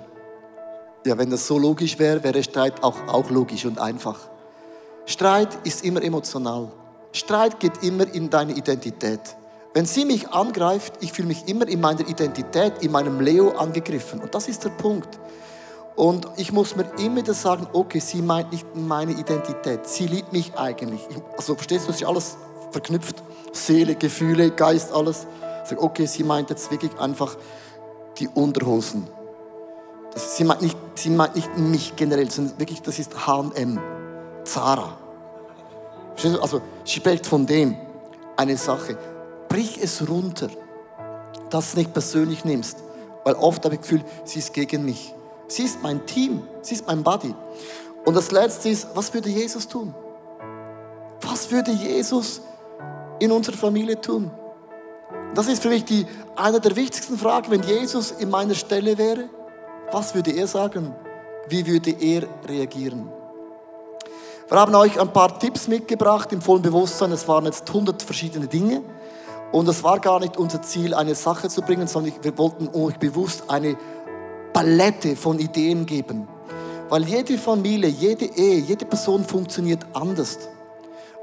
Ja, 1.05 1.17
wenn 1.17 1.29
das 1.29 1.45
so 1.45 1.57
logisch 1.57 1.99
wäre, 1.99 2.23
wäre 2.23 2.41
Streit 2.41 2.81
auch, 2.85 3.05
auch 3.09 3.29
logisch 3.29 3.65
und 3.65 3.79
einfach. 3.79 4.17
Streit 5.05 5.49
ist 5.65 5.83
immer 5.83 6.01
emotional. 6.01 6.71
Streit 7.12 7.59
geht 7.59 7.84
immer 7.84 8.12
in 8.14 8.30
deine 8.30 8.53
Identität. 8.53 9.20
Wenn 9.74 9.86
sie 9.86 10.05
mich 10.05 10.30
angreift, 10.30 10.93
ich 10.99 11.14
fühle 11.14 11.30
mich 11.30 11.47
immer 11.47 11.68
in 11.68 11.80
meiner 11.80 12.07
Identität, 12.07 12.74
in 12.82 12.91
meinem 12.91 13.22
Leo 13.22 13.51
angegriffen. 13.51 14.20
Und 14.20 14.36
das 14.36 14.47
ist 14.47 14.64
der 14.64 14.70
Punkt. 14.70 15.20
Und 15.95 16.28
ich 16.38 16.51
muss 16.51 16.76
mir 16.76 16.86
immer 16.99 17.18
wieder 17.18 17.34
sagen, 17.34 17.68
okay, 17.74 17.99
sie 17.99 18.22
meint 18.22 18.51
nicht 18.51 18.66
meine 18.76 19.12
Identität. 19.12 19.88
Sie 19.88 20.07
liebt 20.07 20.34
mich 20.34 20.53
eigentlich. 20.55 21.01
Also 21.38 21.55
verstehst 21.55 21.88
du, 21.88 21.91
es 21.91 22.01
ist 22.01 22.07
alles 22.07 22.38
verknüpft. 22.72 23.24
Seele, 23.51 23.95
Gefühle, 23.95 24.51
Geist, 24.51 24.91
alles. 24.91 25.28
Ich 25.64 25.70
sage, 25.70 25.82
okay, 25.82 26.05
sie 26.05 26.24
meint 26.24 26.49
jetzt 26.49 26.72
wirklich 26.72 26.97
einfach 26.99 27.38
die 28.18 28.28
Unterhosen. 28.28 29.07
Das, 30.14 30.38
sie, 30.38 30.43
meint 30.43 30.62
nicht, 30.62 30.78
sie 30.95 31.09
meint 31.09 31.36
nicht 31.36 31.57
mich 31.57 31.95
generell, 31.95 32.30
sondern 32.30 32.59
wirklich, 32.59 32.82
das 32.82 32.99
ist 32.99 33.28
H&M, 33.28 33.80
Zara. 34.43 34.97
Also 36.26 36.61
spricht 36.86 37.26
von 37.26 37.45
dem 37.45 37.76
eine 38.38 38.57
Sache. 38.57 38.97
Brich 39.49 39.80
es 39.82 40.07
runter, 40.07 40.49
dass 41.49 41.65
du 41.65 41.72
es 41.72 41.76
nicht 41.76 41.93
persönlich 41.93 42.45
nimmst. 42.45 42.78
Weil 43.24 43.36
oft 43.36 43.63
habe 43.65 43.76
ich 43.76 43.82
das 43.82 43.89
Gefühl, 43.89 44.05
sie 44.24 44.39
ist 44.39 44.53
gegen 44.53 44.86
mich. 44.86 45.13
Sie 45.47 45.63
ist 45.63 45.82
mein 45.84 46.05
Team, 46.05 46.43
sie 46.61 46.76
ist 46.76 46.88
mein 46.88 47.03
Buddy. 47.03 47.36
Und 48.05 48.15
das 48.15 48.32
Letzte 48.32 48.69
ist, 48.69 48.88
was 48.95 49.13
würde 49.13 49.30
Jesus 49.30 49.67
tun? 49.67 49.93
Was 51.22 51.51
würde 51.51 51.72
Jesus 51.72 52.41
in 53.19 53.32
unserer 53.32 53.57
Familie 53.57 53.99
tun? 53.99 54.32
Das 55.36 55.47
ist 55.47 55.61
für 55.61 55.69
mich 55.69 55.86
die, 55.86 56.05
eine 56.36 56.59
der 56.59 56.76
wichtigsten 56.76 57.17
Fragen. 57.17 57.51
Wenn 57.51 57.63
Jesus 57.63 58.11
in 58.11 58.30
meiner 58.30 58.55
Stelle 58.55 58.97
wäre, 58.97 59.30
was 59.91 60.15
würde 60.15 60.32
er 60.32 60.47
sagen? 60.47 60.95
Wie 61.47 61.65
würde 61.67 61.91
er 61.91 62.24
reagieren? 62.47 63.11
Wir 64.51 64.59
haben 64.59 64.75
euch 64.75 64.99
ein 64.99 65.13
paar 65.13 65.39
Tipps 65.39 65.69
mitgebracht 65.69 66.33
im 66.33 66.41
vollen 66.41 66.61
Bewusstsein. 66.61 67.13
Es 67.13 67.25
waren 67.25 67.45
jetzt 67.45 67.69
100 67.69 68.03
verschiedene 68.03 68.47
Dinge. 68.47 68.81
Und 69.53 69.65
es 69.69 69.81
war 69.81 69.97
gar 69.97 70.19
nicht 70.19 70.35
unser 70.35 70.61
Ziel, 70.61 70.93
eine 70.93 71.15
Sache 71.15 71.47
zu 71.47 71.61
bringen, 71.61 71.87
sondern 71.87 72.15
wir 72.21 72.37
wollten 72.37 72.67
euch 72.77 72.99
bewusst 72.99 73.45
eine 73.47 73.77
Palette 74.51 75.15
von 75.15 75.39
Ideen 75.39 75.85
geben. 75.85 76.27
Weil 76.89 77.05
jede 77.05 77.37
Familie, 77.37 77.87
jede 77.87 78.25
Ehe, 78.25 78.57
jede 78.57 78.83
Person 78.83 79.23
funktioniert 79.23 79.85
anders. 79.93 80.37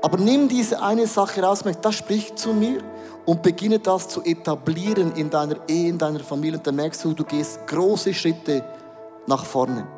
Aber 0.00 0.16
nimm 0.16 0.48
diese 0.48 0.80
eine 0.80 1.06
Sache 1.06 1.42
raus, 1.42 1.62
das 1.82 1.94
spricht 1.96 2.38
zu 2.38 2.54
mir 2.54 2.80
und 3.26 3.42
beginne 3.42 3.78
das 3.78 4.08
zu 4.08 4.22
etablieren 4.22 5.12
in 5.16 5.28
deiner 5.28 5.56
Ehe, 5.68 5.90
in 5.90 5.98
deiner 5.98 6.20
Familie. 6.20 6.56
Und 6.56 6.66
dann 6.66 6.76
merkst 6.76 7.04
du, 7.04 7.12
du 7.12 7.24
gehst 7.24 7.66
große 7.66 8.14
Schritte 8.14 8.64
nach 9.26 9.44
vorne. 9.44 9.97